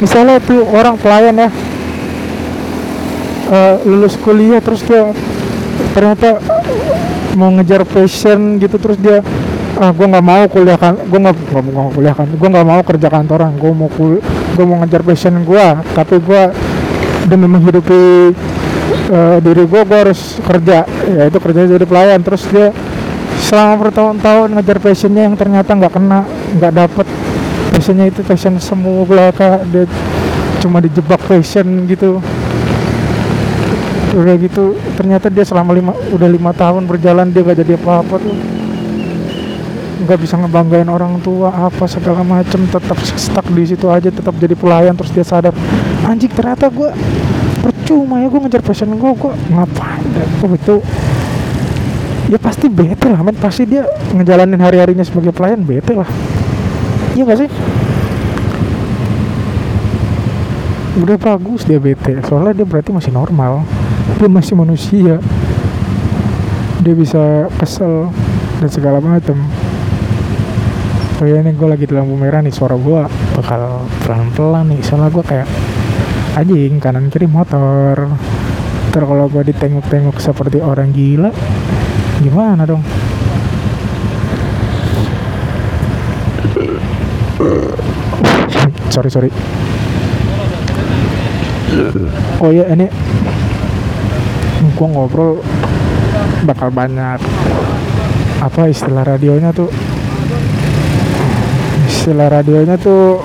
misalnya 0.00 0.40
tuh 0.40 0.64
orang 0.64 0.96
pelayan 0.96 1.36
ya 1.36 1.48
eh, 3.52 3.74
lulus 3.84 4.16
kuliah 4.16 4.58
terus 4.64 4.80
dia 4.80 5.12
ternyata 5.92 6.40
mau 7.36 7.52
ngejar 7.52 7.84
passion 7.84 8.56
gitu 8.56 8.80
terus 8.80 8.96
dia 8.96 9.20
ah 9.76 9.92
gue 9.92 10.06
nggak 10.08 10.24
mau 10.24 10.44
kuliah 10.48 10.76
kan 10.80 10.96
gue 10.96 11.18
nggak 11.20 11.36
nggak 11.36 11.64
mau 11.72 11.88
kuliah 11.92 12.16
kan 12.16 12.26
gue 12.32 12.48
nggak 12.48 12.66
mau 12.66 12.80
kerja 12.80 13.08
kantoran 13.12 13.52
gue 13.60 13.72
mau 13.76 13.88
kul 13.92 14.24
gue 14.60 14.68
mau 14.68 14.76
ngejar 14.84 15.00
passion 15.00 15.40
gue 15.40 15.66
tapi 15.96 16.20
gue 16.20 16.42
demi 17.24 17.48
menghidupi 17.48 18.36
eh, 19.08 19.36
diri 19.40 19.64
gue 19.64 19.80
gue 19.88 19.98
harus 20.04 20.36
kerja. 20.44 20.84
Ya 21.08 21.22
itu 21.32 21.40
kerja 21.40 21.64
jadi 21.64 21.84
pelayan. 21.88 22.20
Terus 22.20 22.44
dia 22.52 22.68
selama 23.40 23.88
bertahun-tahun 23.88 24.52
ngejar 24.52 24.78
passionnya 24.84 25.32
yang 25.32 25.36
ternyata 25.40 25.72
nggak 25.72 25.92
kena 25.96 26.28
nggak 26.60 26.72
dapet. 26.76 27.06
Passionnya 27.72 28.12
itu 28.12 28.20
passion 28.20 28.60
semu 28.60 29.08
belaka 29.08 29.64
dia 29.72 29.88
cuma 30.60 30.84
dijebak 30.84 31.24
passion 31.24 31.88
gitu. 31.88 32.20
Udah 34.12 34.36
gitu 34.36 34.76
ternyata 35.00 35.32
dia 35.32 35.48
selama 35.48 35.72
lima 35.72 35.96
udah 36.12 36.28
lima 36.28 36.52
tahun 36.52 36.84
berjalan 36.84 37.32
dia 37.32 37.40
gak 37.40 37.64
jadi 37.64 37.80
apa-apa 37.80 38.20
tuh 38.20 38.59
nggak 40.00 40.18
bisa 40.20 40.34
ngebanggain 40.40 40.88
orang 40.88 41.20
tua 41.20 41.52
apa 41.52 41.84
segala 41.84 42.24
macem 42.24 42.64
tetap 42.66 42.96
stuck 43.04 43.46
di 43.52 43.64
situ 43.68 43.86
aja 43.92 44.08
tetap 44.08 44.32
jadi 44.40 44.56
pelayan 44.56 44.96
terus 44.96 45.12
dia 45.12 45.24
sadar 45.24 45.52
anjing 46.08 46.32
ternyata 46.32 46.72
gue 46.72 46.88
percuma 47.60 48.24
ya 48.24 48.32
gue 48.32 48.40
ngejar 48.40 48.62
passion 48.64 48.88
gue 48.96 49.12
gue 49.12 49.32
ngapain 49.52 50.04
oh, 50.40 50.52
itu 50.56 50.80
ya 52.30 52.38
pasti 52.38 52.70
bete 52.70 53.10
lah 53.10 53.20
men. 53.26 53.34
Pasti 53.34 53.66
dia 53.66 53.82
ngejalanin 54.14 54.62
hari-harinya 54.62 55.02
sebagai 55.02 55.34
pelayan 55.34 55.66
bete 55.66 55.98
lah. 55.98 56.06
Iya 57.18 57.26
gak 57.26 57.38
sih? 57.42 57.50
Udah 61.02 61.18
bagus 61.18 61.66
dia 61.66 61.82
bete 61.82 62.22
soalnya 62.30 62.62
dia 62.62 62.66
berarti 62.66 62.94
masih 62.94 63.10
normal. 63.10 63.66
Dia 64.22 64.30
masih 64.30 64.54
manusia. 64.54 65.18
Dia 66.80 66.94
bisa 66.96 67.50
kesel 67.58 68.08
dan 68.62 68.70
segala 68.70 69.02
macam 69.02 69.36
oh 71.20 71.26
ya 71.28 71.44
ini 71.44 71.52
gue 71.52 71.68
lagi 71.68 71.84
di 71.84 71.92
lampu 71.92 72.16
merah 72.16 72.40
nih 72.40 72.48
suara 72.48 72.80
gue 72.80 73.04
bakal 73.36 73.84
pelan-pelan 74.08 74.72
nih. 74.72 74.80
Soalnya 74.80 75.12
gue 75.12 75.24
kayak 75.24 75.48
anjing 76.40 76.80
kanan 76.80 77.12
kiri 77.12 77.28
motor. 77.28 78.08
Ntar 78.88 79.02
kalau 79.04 79.28
gue 79.28 79.42
ditengok-tengok 79.52 80.16
seperti 80.16 80.64
orang 80.64 80.90
gila 80.96 81.28
gimana 82.24 82.64
dong? 82.64 82.80
Sorry 88.90 89.08
sorry. 89.12 89.30
Oh 92.42 92.50
ya 92.50 92.66
ini 92.72 92.90
gua 94.76 94.88
ngobrol 94.90 95.40
bakal 96.44 96.68
banyak 96.72 97.20
apa 98.40 98.60
istilah 98.68 99.04
radionya 99.04 99.52
tuh 99.52 99.68
istilah 102.00 102.32
radionya 102.32 102.80
tuh 102.80 103.20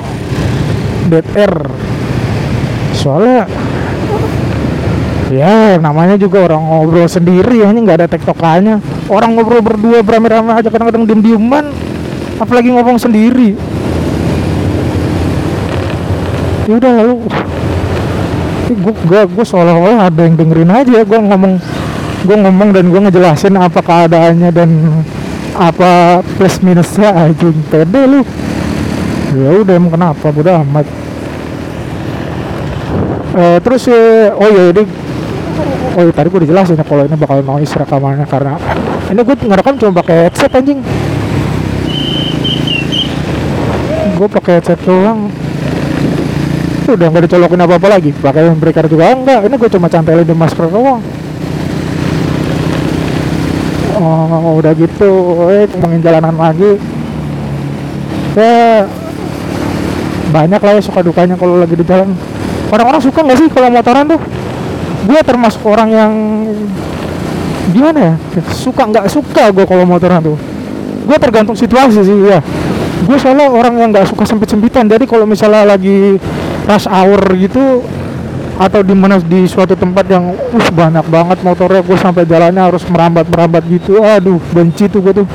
dead 1.08 1.24
air. 1.32 1.56
Soalnya 2.92 3.48
ya 5.32 5.80
namanya 5.80 6.20
juga 6.20 6.44
orang 6.44 6.60
ngobrol 6.60 7.08
sendiri 7.08 7.64
ya 7.64 7.72
ini 7.72 7.88
nggak 7.88 8.04
ada 8.04 8.08
tektokannya. 8.12 8.84
Orang 9.08 9.40
ngobrol 9.40 9.64
berdua 9.64 10.04
beramai-ramai 10.04 10.60
aja 10.60 10.68
kadang-kadang 10.68 11.08
diem-dieman 11.08 11.72
apalagi 12.36 12.76
ngomong 12.76 13.00
sendiri. 13.00 13.56
Ya 16.68 16.76
udah 16.76 16.92
lalu 17.00 17.16
gue 18.76 18.94
gue 19.08 19.22
gue 19.40 19.46
seolah-olah 19.48 20.12
ada 20.12 20.22
yang 20.28 20.36
dengerin 20.36 20.74
aja 20.74 21.00
gue 21.06 21.20
ngomong 21.32 21.64
gue 22.28 22.38
ngomong 22.44 22.70
dan 22.76 22.92
gue 22.92 23.02
ngejelasin 23.08 23.56
apa 23.56 23.80
keadaannya 23.80 24.50
dan 24.52 24.70
apa 25.56 26.20
plus 26.36 26.60
minusnya 26.60 27.14
aja 27.16 27.48
pede 27.72 28.04
lu 28.04 28.22
ya 29.36 29.50
udah 29.62 29.74
emang 29.76 29.92
kenapa? 29.92 30.32
Udah 30.32 30.64
amat. 30.64 30.88
Eh, 33.36 33.58
terus 33.60 33.84
eh, 33.92 34.32
oh 34.32 34.48
ya 34.48 34.72
ini 34.72 34.84
oh 35.96 36.02
ya, 36.08 36.12
tadi 36.16 36.28
gue 36.32 36.40
udah 36.40 36.50
jelasin 36.56 36.80
ya 36.80 36.88
kalau 36.88 37.04
ini 37.04 37.20
bakal 37.20 37.44
noise 37.44 37.76
rekamannya 37.76 38.24
karena 38.32 38.56
ini 39.12 39.20
gue 39.20 39.36
ngerekam 39.36 39.76
cuma 39.76 39.92
pakai 40.00 40.16
headset 40.32 40.56
anjing. 40.56 40.80
Gue 44.16 44.28
pakai 44.32 44.64
headset 44.64 44.80
doang. 44.88 45.28
Udah 46.88 47.08
nggak 47.12 47.24
dicolokin 47.28 47.60
apa 47.60 47.76
apa 47.76 47.88
lagi. 47.92 48.16
Pakai 48.16 48.56
breaker 48.56 48.88
juga 48.88 49.12
enggak. 49.12 49.52
Ini 49.52 49.56
gue 49.60 49.70
cuma 49.76 49.92
cantelin 49.92 50.24
di 50.24 50.32
masker 50.32 50.72
doang. 50.72 51.04
Oh, 54.00 54.60
udah 54.64 54.72
gitu. 54.80 55.12
Eh 55.52 55.68
ngomongin 55.76 56.00
jalanan 56.00 56.36
lagi. 56.40 56.80
Ya 58.36 58.88
banyak 60.32 60.62
lah 60.62 60.72
ya 60.78 60.82
suka 60.82 61.00
dukanya 61.06 61.36
kalau 61.38 61.60
lagi 61.60 61.76
di 61.78 61.86
jalan. 61.86 62.14
Orang-orang 62.70 63.02
suka 63.02 63.20
nggak 63.22 63.38
sih 63.38 63.48
kalau 63.52 63.70
motoran 63.70 64.06
tuh? 64.10 64.22
Gue 65.06 65.20
termasuk 65.22 65.62
orang 65.70 65.90
yang 65.94 66.14
gimana 67.74 68.00
ya? 68.00 68.14
Suka 68.54 68.90
nggak 68.90 69.06
suka 69.10 69.54
gue 69.54 69.66
kalau 69.66 69.86
motoran 69.86 70.22
tuh. 70.22 70.38
Gue 71.06 71.18
tergantung 71.22 71.54
situasi 71.54 72.02
sih 72.02 72.18
ya 72.26 72.42
gue 73.06 73.18
soalnya 73.22 73.52
orang 73.52 73.76
yang 73.78 73.90
nggak 73.94 74.10
suka 74.10 74.26
sempit 74.26 74.50
sempitan 74.50 74.90
jadi 74.90 75.06
kalau 75.06 75.30
misalnya 75.30 75.78
lagi 75.78 76.18
rush 76.66 76.90
hour 76.90 77.22
gitu 77.38 77.86
atau 78.56 78.82
di 78.82 78.96
mana 78.96 79.20
di 79.20 79.44
suatu 79.46 79.76
tempat 79.76 80.08
yang 80.08 80.32
uh 80.32 80.68
banyak 80.72 81.06
banget 81.12 81.38
motornya 81.44 81.84
gue 81.84 81.98
sampai 82.00 82.24
jalannya 82.24 82.64
harus 82.72 82.88
merambat 82.88 83.28
merambat 83.28 83.68
gitu. 83.68 84.00
Aduh 84.00 84.40
benci 84.56 84.88
tuh 84.88 85.04
gue 85.04 85.12
tuh. 85.12 85.28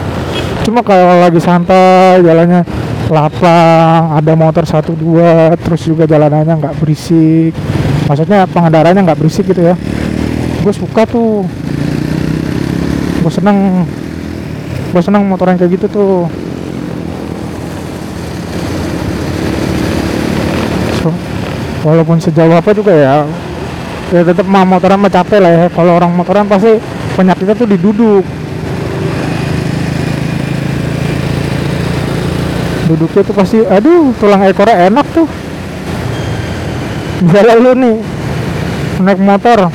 Cuma 0.64 0.80
kalau 0.80 1.20
lagi 1.20 1.36
santai 1.36 2.24
jalannya 2.24 2.64
lapang 3.10 4.14
ada 4.14 4.32
motor 4.38 4.62
satu 4.62 4.94
dua 4.94 5.58
terus 5.58 5.82
juga 5.82 6.06
jalanannya 6.06 6.54
nggak 6.56 6.76
berisik. 6.78 7.52
Maksudnya 8.06 8.46
pengendaranya 8.46 9.02
nggak 9.02 9.18
berisik 9.18 9.50
gitu 9.50 9.62
ya. 9.62 9.74
Gue 10.62 10.72
suka 10.74 11.02
tuh. 11.06 11.46
Gue 13.20 13.32
seneng. 13.34 13.86
Gue 14.90 15.02
seneng 15.02 15.26
motoran 15.26 15.58
kayak 15.58 15.74
gitu 15.74 15.86
tuh. 15.90 16.26
So, 21.02 21.10
walaupun 21.86 22.18
sejauh 22.22 22.52
apa 22.52 22.76
juga 22.76 22.92
ya 22.92 23.24
ya 24.10 24.26
tetap 24.26 24.42
mah 24.42 24.66
motoran 24.66 24.98
mah 24.98 25.10
capek 25.10 25.38
lah 25.38 25.52
ya. 25.54 25.66
Kalau 25.70 25.94
orang 25.98 26.10
motoran 26.14 26.46
pasti 26.50 26.78
penyakitnya 27.14 27.54
tuh 27.54 27.68
diduduk 27.70 28.24
duduknya 32.90 33.22
tuh 33.22 33.34
pasti 33.38 33.58
aduh 33.62 34.10
tulang 34.18 34.42
ekornya 34.50 34.90
enak 34.90 35.06
tuh. 35.14 35.28
Misalnya 37.22 37.54
lu 37.62 37.72
nih 37.78 37.96
naik 39.06 39.20
motor. 39.22 39.70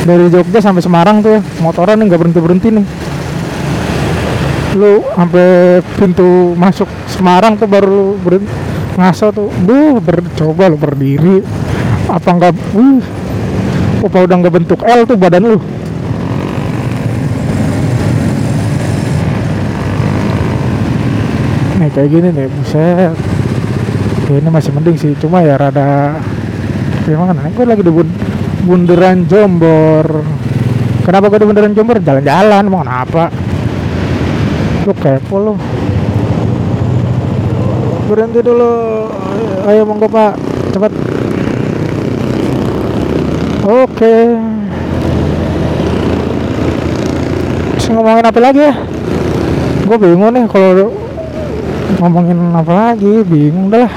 Dari 0.00 0.32
Jogja 0.32 0.64
sampai 0.64 0.80
Semarang 0.80 1.20
tuh 1.20 1.44
motoran 1.60 2.00
nih 2.00 2.08
nggak 2.08 2.20
berhenti 2.24 2.40
berhenti 2.40 2.68
nih. 2.72 2.86
Lu 4.80 5.04
sampai 5.12 5.84
pintu 6.00 6.56
masuk 6.56 6.88
Semarang 7.04 7.60
tuh 7.60 7.68
baru 7.68 8.16
berhenti 8.16 8.48
ngaso 8.96 9.30
tuh 9.30 9.48
duh 9.68 10.00
ber, 10.00 10.24
coba 10.40 10.72
lu 10.72 10.80
berdiri. 10.80 11.44
Apa 12.08 12.28
enggak 12.32 12.56
uh, 12.74 12.98
apa 14.00 14.18
udah 14.24 14.36
nggak 14.40 14.54
bentuk 14.56 14.80
L 14.80 15.04
tuh 15.04 15.20
badan 15.20 15.44
lu 15.44 15.60
nih 21.90 21.98
kayak 21.98 22.08
gini 22.14 22.28
nih 22.30 22.46
buset 22.46 23.10
ya, 24.30 24.38
ini 24.38 24.46
masih 24.46 24.70
mending 24.70 24.94
sih 24.94 25.10
cuma 25.18 25.42
ya 25.42 25.58
rada 25.58 26.14
gimana 27.02 27.50
gue 27.50 27.66
lagi 27.66 27.82
di 27.82 27.90
bun 27.90 28.86
Jombor. 29.26 30.06
Kenapa 31.02 31.26
gue 31.26 31.42
di 31.42 31.46
bundaran 31.48 31.74
Jombor? 31.74 31.98
Jalan-jalan 31.98 32.62
mau 32.70 32.86
kenapa? 32.86 33.34
Lu 34.86 34.94
kepo 34.94 35.36
lu. 35.42 35.54
Berhenti 38.06 38.38
dulu. 38.44 39.10
Ayo 39.66 39.82
monggo 39.82 40.06
pak. 40.06 40.38
Cepat. 40.70 40.92
Oke. 43.66 44.16
Terus 47.74 47.86
ngomongin 47.90 48.28
apa 48.30 48.38
lagi 48.38 48.60
ya? 48.60 48.74
Gue 49.88 49.96
bingung 49.98 50.30
nih 50.30 50.46
kalau 50.46 50.94
ngomongin 51.98 52.38
apa 52.54 52.72
lagi? 52.94 53.26
Bingung 53.26 53.72
dah 53.72 53.90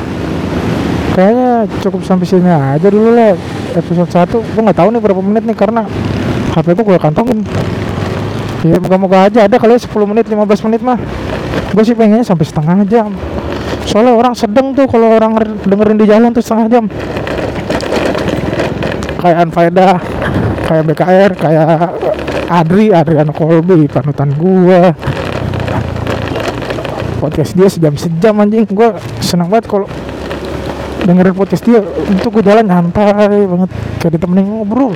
kayaknya 1.13 1.69
cukup 1.85 2.01
sampai 2.01 2.25
sini 2.25 2.49
aja 2.49 2.89
dulu 2.89 3.13
lah 3.13 3.37
episode 3.77 4.09
1 4.09 4.33
gue 4.33 4.61
nggak 4.65 4.77
tahu 4.81 4.89
nih 4.89 5.01
berapa 5.01 5.21
menit 5.21 5.45
nih 5.45 5.53
karena 5.53 5.85
HP 6.57 6.73
gue 6.73 6.85
gue 6.85 6.97
kantongin. 6.97 7.45
Ya 8.63 8.79
moga-moga 8.79 9.27
aja 9.27 9.45
ada 9.45 9.55
kali 9.59 9.75
ya 9.75 9.81
10 9.85 9.93
menit 10.09 10.25
15 10.25 10.65
menit 10.69 10.81
mah. 10.81 10.97
Gue 11.73 11.83
sih 11.85 11.93
pengennya 11.93 12.25
sampai 12.25 12.45
setengah 12.47 12.77
jam. 12.89 13.11
Soalnya 13.83 14.15
orang 14.15 14.33
sedang 14.33 14.71
tuh 14.71 14.87
kalau 14.87 15.19
orang 15.19 15.37
dengerin 15.67 15.97
di 15.99 16.05
jalan 16.07 16.31
tuh 16.31 16.41
setengah 16.41 16.65
jam. 16.71 16.85
Kayak 19.19 19.37
Anfaedah 19.47 19.95
kayak 20.63 20.83
BKR 20.87 21.31
kayak 21.35 21.67
Adri 22.47 22.91
Adrian 22.91 23.29
Kolbi 23.31 23.87
panutan 23.87 24.31
gua 24.35 24.91
podcast 27.23 27.55
dia 27.55 27.71
sejam 27.71 27.95
sejam 27.95 28.35
anjing. 28.43 28.67
Gua 28.67 28.99
seneng 29.23 29.47
banget 29.47 29.71
kalau 29.71 29.87
dengerin 31.07 31.31
podcast 31.31 31.63
dia. 31.63 31.79
Untuk 32.11 32.35
gue 32.35 32.43
jalan 32.43 32.67
nyantai 32.67 33.47
banget. 33.47 33.69
Kayak 34.03 34.11
ditemenin 34.19 34.43
ngobrol. 34.51 34.91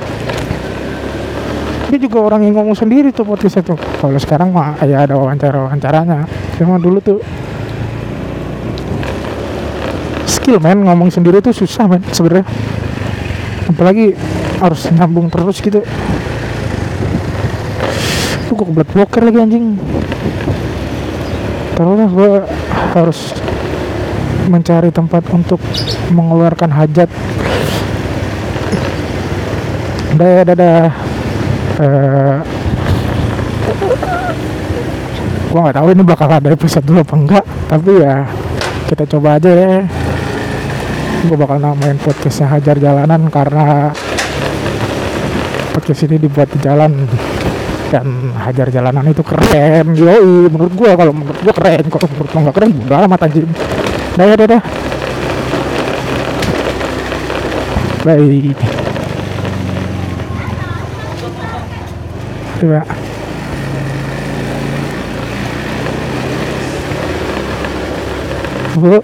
Dia 1.88 1.96
juga 1.96 2.20
orang 2.20 2.44
yang 2.44 2.60
ngomong 2.60 2.76
sendiri 2.76 3.16
tuh 3.16 3.24
podcast 3.24 3.64
itu. 3.64 3.72
Kalau 3.72 4.20
sekarang 4.20 4.52
mah 4.52 4.76
ya 4.84 5.08
ada 5.08 5.16
wawancara 5.16 5.56
wawancaranya 5.64 6.28
cuma 6.60 6.76
dulu 6.76 7.00
tuh 7.00 7.18
skill 10.28 10.60
men. 10.60 10.84
Ngomong 10.84 11.08
sendiri 11.08 11.40
tuh 11.40 11.56
susah 11.56 11.88
men 11.88 12.04
sebenarnya. 12.12 12.44
Apalagi 13.72 14.12
harus 14.60 14.84
nyambung 14.92 15.32
terus 15.32 15.64
gitu. 15.64 15.80
Gue 18.52 18.64
kebelet 18.64 18.88
blocker 18.92 19.22
lagi 19.24 19.38
anjing 19.40 19.64
terus 21.78 22.10
gue 22.10 22.32
harus 22.98 23.20
mencari 24.50 24.90
tempat 24.90 25.22
untuk 25.30 25.62
mengeluarkan 26.10 26.74
hajat. 26.74 27.06
Dadah 30.18 30.42
dadah 30.42 30.82
uh, 31.78 32.36
gue 35.48 35.60
nggak 35.62 35.76
tahu 35.78 35.88
ini 35.94 36.02
bakal 36.02 36.26
ada 36.26 36.50
episode 36.50 36.82
dulu 36.82 37.06
apa 37.06 37.14
enggak 37.14 37.44
tapi 37.70 37.90
ya 38.02 38.26
kita 38.90 39.06
coba 39.06 39.38
aja 39.38 39.50
ya. 39.54 39.86
Gue 41.30 41.38
bakal 41.38 41.62
namain 41.62 41.98
podcastnya 42.02 42.50
Hajar 42.50 42.82
Jalanan 42.82 43.30
karena 43.30 43.94
podcast 45.78 46.10
ini 46.10 46.18
dibuat 46.18 46.50
di 46.50 46.58
jalan 46.58 47.06
dan 47.88 48.36
Hajar 48.36 48.68
Jalanan 48.68 49.06
itu 49.08 49.24
keren 49.24 49.96
yoi. 49.96 50.48
Menurut 50.52 50.74
gue 50.76 50.90
kalau 50.92 51.12
menurut 51.12 51.40
gue 51.40 51.54
keren. 51.56 51.84
Kalau 51.88 52.06
menurut 52.12 52.30
lo 52.32 52.38
nggak 52.44 52.56
keren 52.56 52.70
bodo 52.76 52.94
amat 53.08 53.20
anjing. 53.28 53.48
Dah 54.16 54.24
ya 54.28 54.34
dah 54.36 54.48
dah 54.58 54.62
baik. 58.08 58.58
Coba. 62.58 62.82
Bu 68.78 69.02